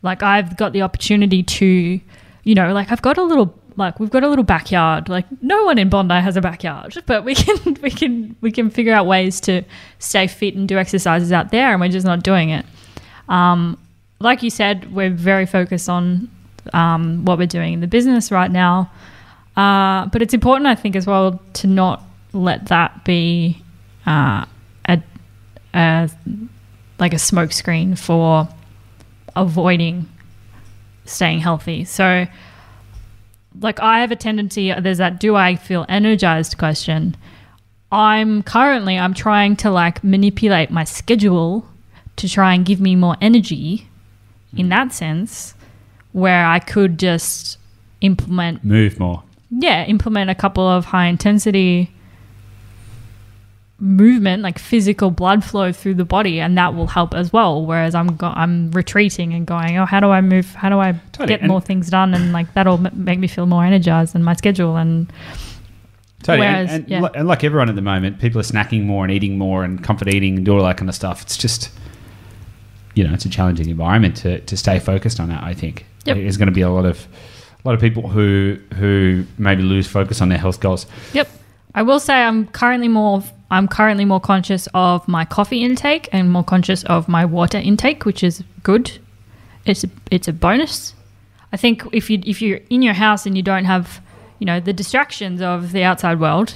[0.02, 2.00] Like I've got the opportunity to,
[2.44, 5.10] you know, like I've got a little like we've got a little backyard.
[5.10, 8.70] Like no one in Bondi has a backyard, but we can we can we can
[8.70, 9.64] figure out ways to
[10.00, 12.66] stay fit and do exercises out there, and we're just not doing it.
[13.30, 13.78] Um,
[14.20, 16.30] like you said, we're very focused on
[16.74, 18.90] um, what we're doing in the business right now.
[19.56, 22.02] Uh, but it's important, I think, as well to not
[22.32, 23.62] let that be
[24.06, 24.46] uh,
[24.88, 25.02] a,
[25.74, 26.10] a
[27.00, 28.48] like a smokescreen for
[29.36, 30.08] avoiding
[31.06, 31.84] staying healthy.
[31.86, 32.26] So,
[33.62, 34.74] like, I have a tendency.
[34.74, 37.16] There's that "Do I feel energized?" question.
[37.92, 41.68] I'm currently I'm trying to like manipulate my schedule
[42.16, 43.88] to try and give me more energy
[44.58, 45.54] in that sense
[46.12, 47.58] where I could just
[48.02, 49.22] implement Move more.
[49.52, 51.93] yeah, implement a couple of high intensity
[53.80, 57.66] movement, like physical blood flow through the body, and that will help as well.
[57.66, 60.54] Whereas I'm go- I'm retreating and going, oh, how do I move?
[60.56, 61.28] How do I Totally.
[61.28, 62.14] get And- more things done?
[62.14, 64.78] And like that'll m- make me feel more energized in my schedule.
[64.78, 65.12] And
[66.22, 66.48] Totally.
[66.48, 67.08] Whereas, and, and, yeah.
[67.16, 70.08] and like everyone at the moment, people are snacking more and eating more and comfort
[70.08, 71.22] eating and do all that kind of stuff.
[71.24, 71.70] It's just,
[72.96, 75.44] you know, it's a challenging environment to, to stay focused on that.
[75.44, 76.18] I think Yep.
[76.18, 77.06] there's going to be a lot of
[77.66, 80.86] a lot of people who who maybe lose focus on their health goals.
[81.14, 81.30] Yep.
[81.76, 86.32] I will say I'm currently more I'm currently more conscious of my coffee intake and
[86.32, 88.92] more conscious of my water intake, which is good.
[89.66, 90.96] It's a, it's a bonus.
[91.52, 94.02] I think if you if you're in your house and you don't have,
[94.40, 96.56] you know, the distractions of the outside world,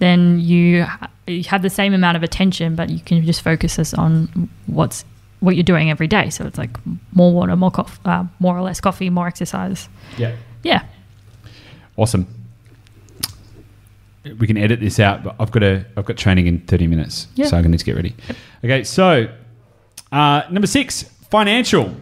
[0.00, 0.84] then you,
[1.28, 5.04] you have the same amount of attention, but you can just focus us on what's
[5.38, 6.28] what you're doing every day.
[6.30, 6.76] So it's like
[7.12, 9.88] more water, more coffee, uh, more or less coffee, more exercise.
[10.18, 10.34] Yeah.
[10.64, 10.84] Yeah.
[11.96, 12.26] Awesome.
[14.38, 17.26] We can edit this out, but I've got a I've got training in 30 minutes,
[17.34, 17.46] Yeah.
[17.46, 18.14] so I'm going to need to get ready.
[18.64, 19.28] Okay, so
[20.12, 21.94] uh, number six, financial.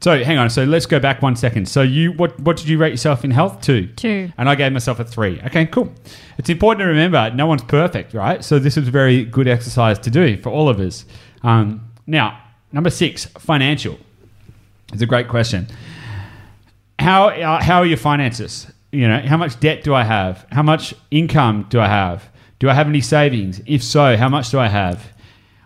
[0.00, 0.48] So hang on.
[0.50, 1.68] So let's go back one second.
[1.68, 3.60] So you what what did you rate yourself in health?
[3.60, 3.86] Two.
[3.88, 4.32] Two.
[4.38, 5.40] And I gave myself a three.
[5.46, 5.92] Okay, cool.
[6.38, 8.44] It's important to remember no one's perfect, right?
[8.44, 11.04] So this is a very good exercise to do for all of us.
[11.42, 12.40] Um, now,
[12.72, 13.98] number six, financial.
[14.92, 15.66] It's a great question.
[16.98, 18.66] How uh, how are your finances?
[18.90, 20.46] You know, how much debt do I have?
[20.50, 22.28] How much income do I have?
[22.58, 23.60] Do I have any savings?
[23.66, 25.12] If so, how much do I have?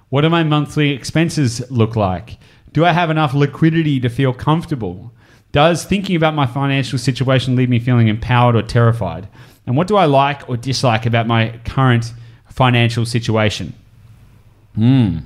[0.09, 2.39] What do my monthly expenses look like?
[2.73, 5.13] Do I have enough liquidity to feel comfortable?
[5.53, 9.29] Does thinking about my financial situation leave me feeling empowered or terrified?
[9.67, 12.13] And what do I like or dislike about my current
[12.51, 13.75] financial situation?
[14.75, 15.19] Hmm.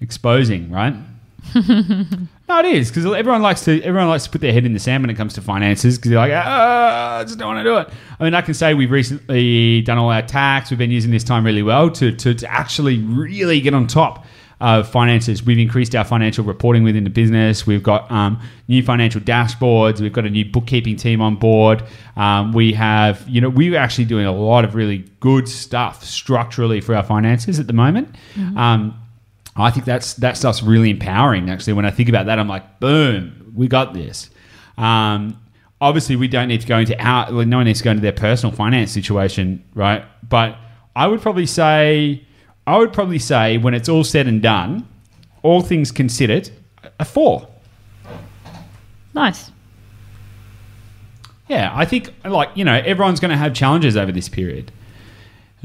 [0.00, 0.94] Exposing, right?
[2.48, 4.78] No, it is because everyone likes to everyone likes to put their head in the
[4.78, 7.64] sand when it comes to finances because they're like, ah, I just don't want to
[7.64, 7.88] do it.
[8.20, 10.70] I mean, I can say we've recently done all our tax.
[10.70, 14.26] We've been using this time really well to to, to actually really get on top
[14.60, 15.42] of finances.
[15.42, 17.66] We've increased our financial reporting within the business.
[17.66, 20.00] We've got um, new financial dashboards.
[20.00, 21.82] We've got a new bookkeeping team on board.
[22.16, 26.80] Um, we have, you know, we're actually doing a lot of really good stuff structurally
[26.80, 28.14] for our finances at the moment.
[28.56, 28.98] Um,
[29.56, 31.48] I think that's that stuff's really empowering.
[31.50, 34.30] Actually, when I think about that, I'm like, boom, we got this.
[34.76, 35.40] Um,
[35.80, 37.32] obviously, we don't need to go into our.
[37.32, 40.04] Well, no one needs to go into their personal finance situation, right?
[40.28, 40.56] But
[40.94, 42.24] I would probably say,
[42.66, 44.86] I would probably say, when it's all said and done,
[45.42, 46.50] all things considered,
[47.00, 47.48] a four.
[49.14, 49.50] Nice.
[51.48, 54.72] Yeah, I think like you know everyone's going to have challenges over this period.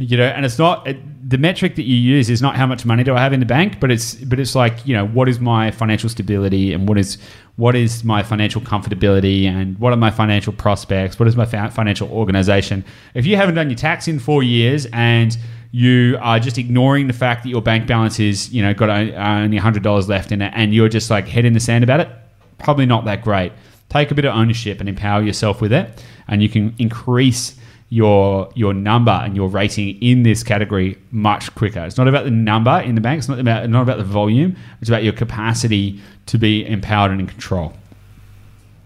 [0.02, 0.98] You know, and it's not it,
[1.30, 3.46] the metric that you use is not how much money do I have in the
[3.46, 6.98] bank, but it's but it's like you know what is my financial stability and what
[6.98, 7.18] is
[7.56, 11.20] what is my financial comfortability and what are my financial prospects?
[11.20, 12.84] What is my fa- financial organization?
[13.14, 15.38] If you haven't done your tax in four years and
[15.72, 19.58] you are just ignoring the fact that your bank balance is you know got only
[19.58, 22.10] hundred dollars left in it, and you're just like head in the sand about it,
[22.58, 23.54] probably not that great.
[23.90, 27.56] Take a bit of ownership and empower yourself with it, and you can increase
[27.94, 31.84] your your number and your rating in this category much quicker.
[31.86, 33.20] It's not about the number in the bank.
[33.20, 34.56] It's not about not about the volume.
[34.80, 37.74] It's about your capacity to be empowered and in control.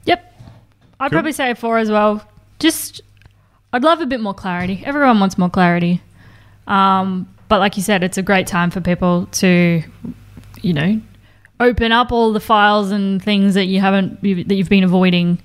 [0.05, 0.33] Yep.
[0.99, 1.15] I'd Cool.
[1.17, 2.27] probably say a four as well.
[2.57, 3.01] Just,
[3.73, 4.81] I'd love a bit more clarity.
[4.85, 6.01] Everyone wants more clarity.
[6.65, 9.83] Um, but like you said, it's a great time for people to,
[10.63, 10.99] you know,
[11.59, 15.37] open up all the files and things that you haven't that you've been avoiding,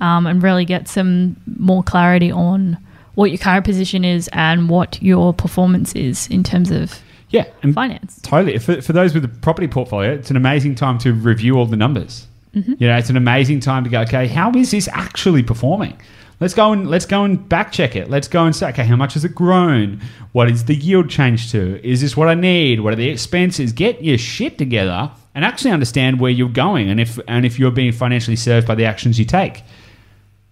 [0.00, 2.76] um, and really get some more clarity on
[3.18, 7.74] what your current position is and what your performance is in terms of Yeah, and
[7.74, 8.20] finance.
[8.22, 8.56] Totally.
[8.58, 11.76] For, for those with a property portfolio, it's an amazing time to review all the
[11.76, 12.28] numbers.
[12.54, 12.74] Mm-hmm.
[12.78, 16.00] You know, it's an amazing time to go, okay, how is this actually performing?
[16.38, 18.08] Let's go and let's go and back check it.
[18.08, 20.00] Let's go and say, okay, how much has it grown?
[20.30, 21.84] What is the yield change to?
[21.84, 22.80] Is this what I need?
[22.82, 23.72] What are the expenses?
[23.72, 27.72] Get your shit together and actually understand where you're going and if and if you're
[27.72, 29.64] being financially served by the actions you take.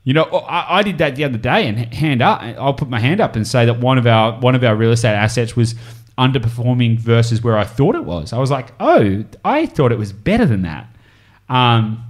[0.06, 3.00] You know, I, I did that the other day, and hand up, I'll put my
[3.00, 5.74] hand up and say that one of our one of our real estate assets was
[6.16, 8.32] underperforming versus where I thought it was.
[8.32, 10.86] I was like, oh, I thought it was better than that,
[11.48, 12.04] um,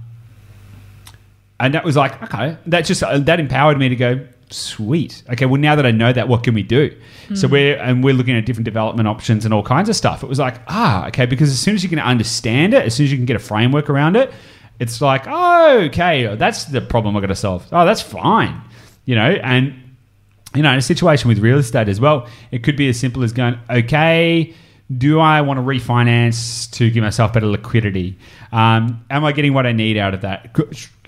[1.59, 5.23] and that was like, okay, that just uh, that empowered me to go, sweet.
[5.31, 6.95] Okay, well now that I know that, what can we do?
[7.33, 10.21] So we're and we're looking at different development options and all kinds of stuff.
[10.21, 13.05] It was like, ah, okay, because as soon as you can understand it, as soon
[13.05, 14.31] as you can get a framework around it,
[14.79, 17.67] it's like, oh, okay, that's the problem I got to solve.
[17.71, 18.61] Oh, that's fine,
[19.05, 19.73] you know, and
[20.55, 23.23] you know, in a situation with real estate as well, it could be as simple
[23.23, 24.53] as going, okay,
[24.95, 28.17] do I want to refinance to give myself better liquidity?
[28.51, 30.57] Um, am I getting what I need out of that?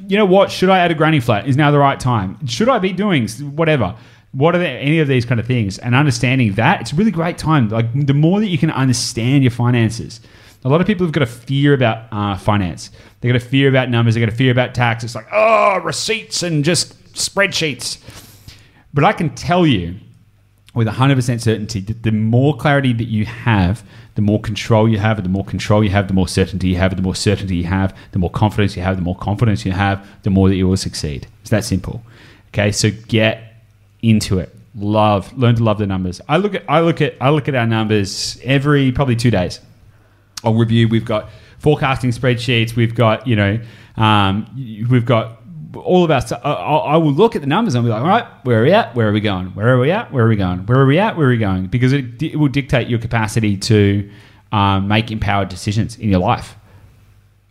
[0.08, 0.52] You know what?
[0.52, 1.48] Should I add a granny flat?
[1.48, 2.46] Is now the right time?
[2.46, 3.96] Should I be doing whatever?
[4.34, 5.80] What are the, any of these kind of things?
[5.80, 7.70] And understanding that, it's a really great time.
[7.70, 10.20] Like the more that you can understand your finances,
[10.64, 12.92] a lot of people have got a fear about uh, finance.
[13.22, 14.16] They've got a fear about numbers.
[14.16, 15.04] They've got a fear about tax.
[15.04, 18.00] It's like, oh, receipts and just spreadsheets.
[18.94, 19.96] But I can tell you
[20.74, 23.84] with 100% certainty that the more clarity that you have,
[24.16, 26.96] the more control you have, the more control you have, the more certainty you have,
[26.96, 30.06] the more certainty you have, the more confidence you have, the more confidence you have,
[30.24, 31.28] the more that you will succeed.
[31.42, 32.04] It's that simple.
[32.50, 33.64] Okay, so get
[34.02, 34.56] into it.
[34.76, 36.22] Love, learn to love the numbers.
[36.28, 39.60] I look at, I look at, I look at our numbers every probably two days.
[40.44, 40.88] I'll review.
[40.88, 41.30] We've got
[41.60, 42.76] forecasting spreadsheets.
[42.76, 43.60] We've got you know,
[43.98, 44.48] um,
[44.90, 45.42] we've got
[45.76, 46.42] all of our stuff.
[46.44, 48.72] I, I will look at the numbers and be like, all right, where are we
[48.72, 48.96] at?
[48.96, 49.48] Where are we going?
[49.48, 50.12] Where are we at?
[50.12, 50.66] Where are we going?
[50.66, 51.16] Where are we at?
[51.16, 51.68] Where are we going?
[51.68, 54.10] Because it, it will dictate your capacity to
[54.52, 56.56] um, make empowered decisions in your life.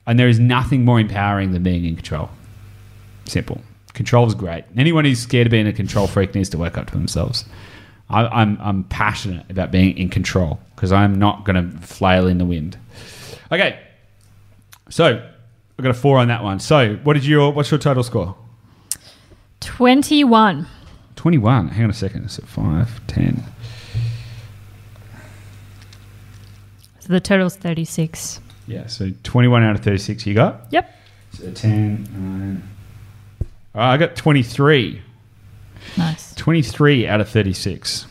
[0.06, 2.30] And there is nothing more empowering than being in control.
[3.26, 3.60] Simple.
[3.92, 4.64] Control is great.
[4.76, 7.44] Anyone who's scared of being a control freak needs to work up to themselves.
[8.10, 12.38] I, I'm, I'm passionate about being in control because I'm not going to flail in
[12.38, 12.78] the wind.
[13.52, 13.80] Okay,
[14.88, 15.22] so
[15.78, 16.60] I got a four on that one.
[16.60, 18.36] So what did your what's your total score?
[19.60, 20.66] 21.
[21.16, 21.68] Twenty one.
[21.68, 22.28] Hang on a second.
[22.30, 23.42] So five, ten.
[27.00, 28.40] So the total's 36.
[28.66, 28.86] Yeah.
[28.86, 30.26] So twenty one out of thirty six.
[30.26, 30.66] You got.
[30.70, 30.94] Yep.
[31.32, 32.62] So 10, 9.
[33.74, 35.02] All right, I got 23.
[35.96, 36.27] Nice.
[36.38, 38.06] 23 out of 36.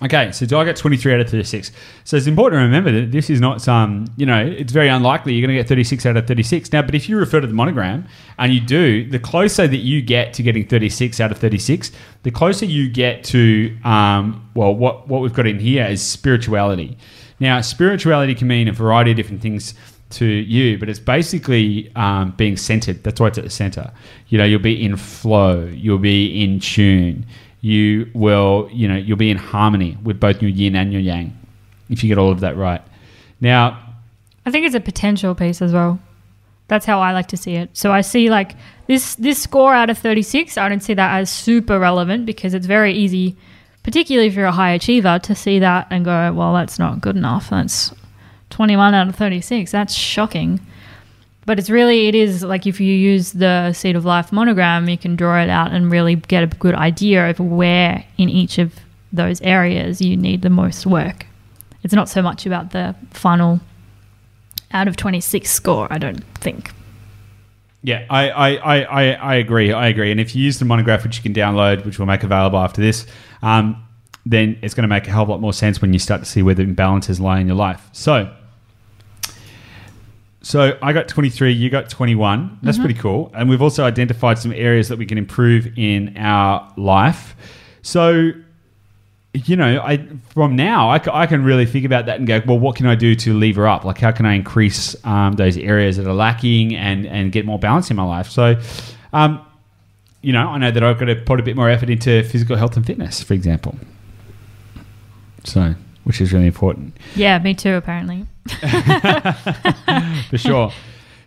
[0.00, 1.72] Okay, so do I get 23 out of 36?
[2.04, 5.34] So it's important to remember that this is not some, you know, it's very unlikely
[5.34, 6.72] you're going to get 36 out of 36.
[6.72, 8.06] Now, but if you refer to the monogram
[8.38, 11.90] and you do, the closer that you get to getting 36 out of 36,
[12.22, 16.96] the closer you get to, um, well, what, what we've got in here is spirituality.
[17.40, 19.74] Now, spirituality can mean a variety of different things.
[20.10, 23.02] To you, but it's basically um, being centered.
[23.04, 23.92] That's why it's at the center.
[24.28, 27.26] You know, you'll be in flow, you'll be in tune,
[27.60, 31.38] you will, you know, you'll be in harmony with both your yin and your yang
[31.90, 32.82] if you get all of that right.
[33.40, 33.78] Now,
[34.46, 35.98] I think it's a potential piece as well.
[36.68, 37.70] That's how I like to see it.
[37.76, 38.54] So I see like
[38.86, 42.66] this this score out of 36, I don't see that as super relevant because it's
[42.66, 43.36] very easy,
[43.82, 47.16] particularly if you're a high achiever, to see that and go, well, that's not good
[47.16, 47.50] enough.
[47.50, 47.92] That's
[48.50, 49.70] 21 out of 36.
[49.70, 50.60] That's shocking.
[51.46, 54.98] But it's really, it is like if you use the Seed of Life monogram, you
[54.98, 58.74] can draw it out and really get a good idea of where in each of
[59.12, 61.26] those areas you need the most work.
[61.82, 63.60] It's not so much about the final
[64.72, 66.70] out of 26 score, I don't think.
[67.82, 69.72] Yeah, I, I, I, I, agree.
[69.72, 70.10] I agree.
[70.10, 72.80] And if you use the monograph, which you can download, which we'll make available after
[72.80, 73.06] this,
[73.40, 73.82] um,
[74.26, 76.20] then it's going to make a hell of a lot more sense when you start
[76.20, 77.88] to see where the imbalances lie in your life.
[77.92, 78.34] So,
[80.48, 82.60] so I got 23, you got 21.
[82.62, 83.30] That's pretty cool.
[83.34, 87.36] And we've also identified some areas that we can improve in our life.
[87.82, 88.32] So,
[89.34, 92.76] you know, I from now I can really think about that and go, well, what
[92.76, 93.84] can I do to lever up?
[93.84, 97.58] Like, how can I increase um, those areas that are lacking and and get more
[97.58, 98.30] balance in my life?
[98.30, 98.58] So,
[99.12, 99.44] um,
[100.22, 102.56] you know, I know that I've got to put a bit more effort into physical
[102.56, 103.76] health and fitness, for example.
[105.44, 105.74] So,
[106.08, 108.24] which is really important Yeah, me too, apparently.
[110.30, 110.72] for sure.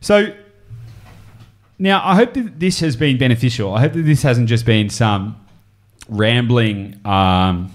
[0.01, 0.33] So
[1.77, 3.75] now I hope that this has been beneficial.
[3.75, 5.37] I hope that this hasn't just been some
[6.09, 7.73] rambling um,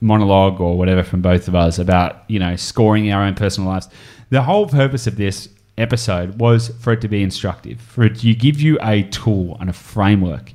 [0.00, 3.88] monologue or whatever from both of us about you know scoring our own personal lives.
[4.30, 8.34] The whole purpose of this episode was for it to be instructive, for it to
[8.34, 10.54] give you a tool and a framework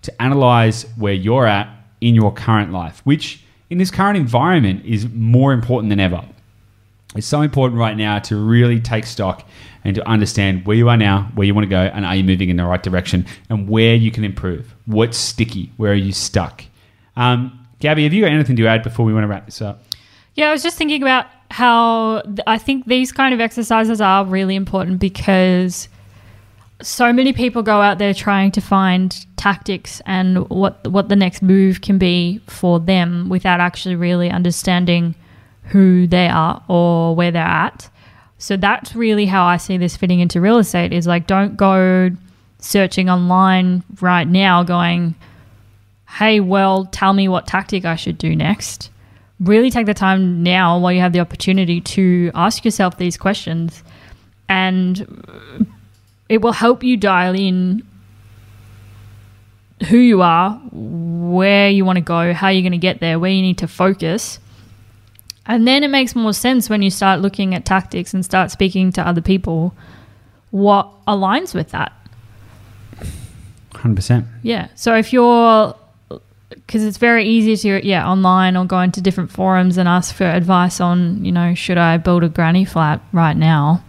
[0.00, 1.68] to analyze where you're at
[2.00, 6.24] in your current life, which in this current environment is more important than ever.
[7.14, 9.46] It's so important right now to really take stock
[9.84, 12.24] and to understand where you are now, where you want to go, and are you
[12.24, 14.74] moving in the right direction, and where you can improve.
[14.86, 15.70] What's sticky?
[15.76, 16.64] Where are you stuck?
[17.16, 19.84] Um, Gabby, have you got anything to add before we want to wrap this up?
[20.34, 24.56] Yeah, I was just thinking about how I think these kind of exercises are really
[24.56, 25.88] important because
[26.82, 31.42] so many people go out there trying to find tactics and what what the next
[31.42, 35.14] move can be for them without actually really understanding
[35.64, 37.90] who they are or where they're at.
[38.38, 42.10] So that's really how I see this fitting into real estate is like don't go
[42.58, 45.14] searching online right now going
[46.08, 48.90] hey, well, tell me what tactic I should do next.
[49.40, 53.82] Really take the time now while you have the opportunity to ask yourself these questions,
[54.48, 54.94] and
[56.28, 57.82] it will help you dial in
[59.88, 63.30] who you are, where you want to go, how you're going to get there, where
[63.30, 64.38] you need to focus.
[65.46, 68.92] And then it makes more sense when you start looking at tactics and start speaking
[68.92, 69.74] to other people
[70.50, 71.92] what aligns with that.
[73.72, 74.24] 100%.
[74.42, 74.68] Yeah.
[74.76, 75.74] So if you're,
[76.48, 80.24] because it's very easy to, yeah, online or go into different forums and ask for
[80.24, 83.82] advice on, you know, should I build a granny flat right now?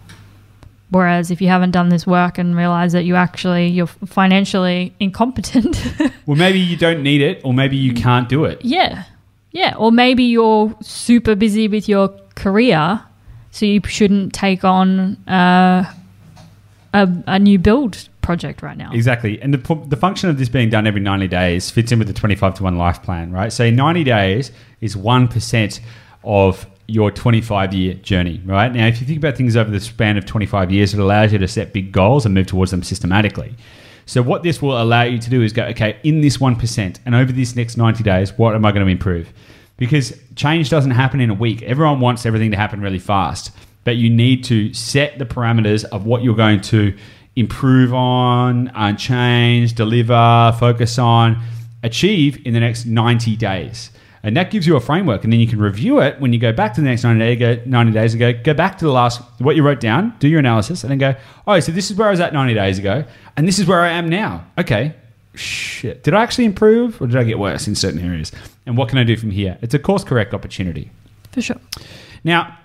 [0.90, 5.76] Whereas if you haven't done this work and realize that you actually, you're financially incompetent.
[6.26, 8.64] Well, maybe you don't need it, or maybe you can't do it.
[8.64, 9.04] yeah.
[9.52, 9.74] Yeah.
[9.78, 13.00] Or maybe you're super busy with your career.
[13.52, 15.90] So you shouldn't take on uh,
[16.92, 18.90] a, a new build project right now.
[18.92, 19.40] Exactly.
[19.40, 22.12] And the, the function of this being done every 90 days fits in with the
[22.14, 23.52] 25 to 1 life plan, right?
[23.52, 25.80] So 90 days is 1%
[26.24, 28.72] of your 25 year journey, right?
[28.72, 31.38] Now, if you think about things over the span of 25 years, it allows you
[31.38, 33.54] to set big goals and move towards them systematically.
[34.06, 37.14] So, what this will allow you to do is go, okay, in this 1%, and
[37.14, 39.32] over this next 90 days, what am I going to improve?
[39.76, 41.62] Because change doesn't happen in a week.
[41.62, 43.50] Everyone wants everything to happen really fast,
[43.84, 46.96] but you need to set the parameters of what you're going to
[47.34, 51.42] improve on, uh, change, deliver, focus on,
[51.82, 53.90] achieve in the next 90 days.
[54.22, 56.52] And that gives you a framework, and then you can review it when you go
[56.52, 58.90] back to the next 90 days, go 90 days and go, go back to the
[58.90, 61.14] last, what you wrote down, do your analysis, and then go,
[61.46, 63.04] oh, so this is where I was at 90 days ago,
[63.36, 64.44] and this is where I am now.
[64.58, 64.94] Okay,
[65.34, 66.02] shit.
[66.02, 68.32] Did I actually improve, or did I get worse in certain areas?
[68.64, 69.58] And what can I do from here?
[69.62, 70.90] It's a course correct opportunity.
[71.32, 71.60] For sure.
[72.24, 72.58] Now,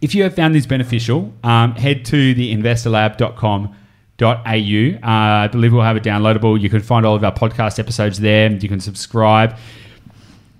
[0.00, 4.28] if you have found this beneficial, um, head to the investorlab.com.au.
[4.28, 6.60] Uh, I believe we'll have it downloadable.
[6.60, 8.50] You can find all of our podcast episodes there.
[8.50, 9.56] You can subscribe.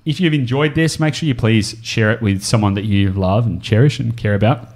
[0.05, 3.47] If you've enjoyed this, make sure you please share it with someone that you love
[3.47, 4.69] and cherish and care about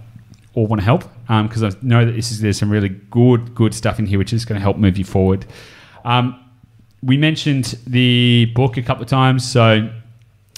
[0.54, 3.74] or want to help because I know that this is there's some really good good
[3.74, 5.44] stuff in here which is going to help move you forward.
[6.04, 6.40] Um,
[7.02, 9.90] we mentioned the book a couple of times, so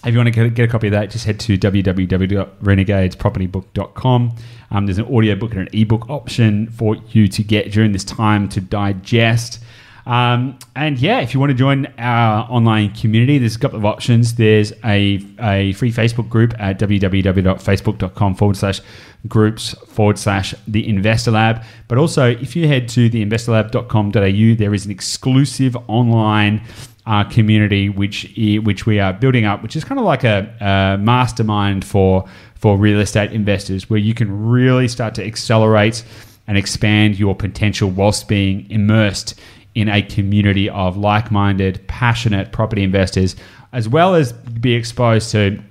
[0.05, 4.37] if you want to get, a copy of that, just head to www.renegadespropertybook.com.
[4.71, 8.49] Um, there's an audiobook and an ebook option for you to get during this time
[8.51, 9.61] to digest.
[10.09, 13.85] Um, and yeah, if you want to join our online community, there's a couple of
[13.85, 14.37] options.
[14.37, 18.81] There's a, a free Facebook group at www.facebook.com forward slash
[19.29, 21.63] groups forward slash the investor lab.
[21.89, 26.63] But also, if you head to the investorlab.com.au, there is an exclusive online
[27.05, 28.33] uh, community which
[28.63, 32.79] which we are building up, which is kind of like a, a, mastermind for for
[32.79, 36.03] real estate investors, where you can really start to accelerate
[36.47, 39.39] and expand your potential whilst being immersed
[39.79, 43.37] in a community of like-minded, passionate property investors,
[43.73, 45.63] as well as be exposed to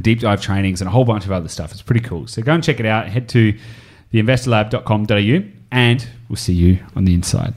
[0.00, 1.70] deep dive trainings and a whole bunch of other stuff.
[1.70, 2.26] It's pretty cool.
[2.26, 3.06] So go and check it out.
[3.06, 3.56] Head to
[4.12, 7.54] theinvestorlab.com.au and we'll see you on the inside.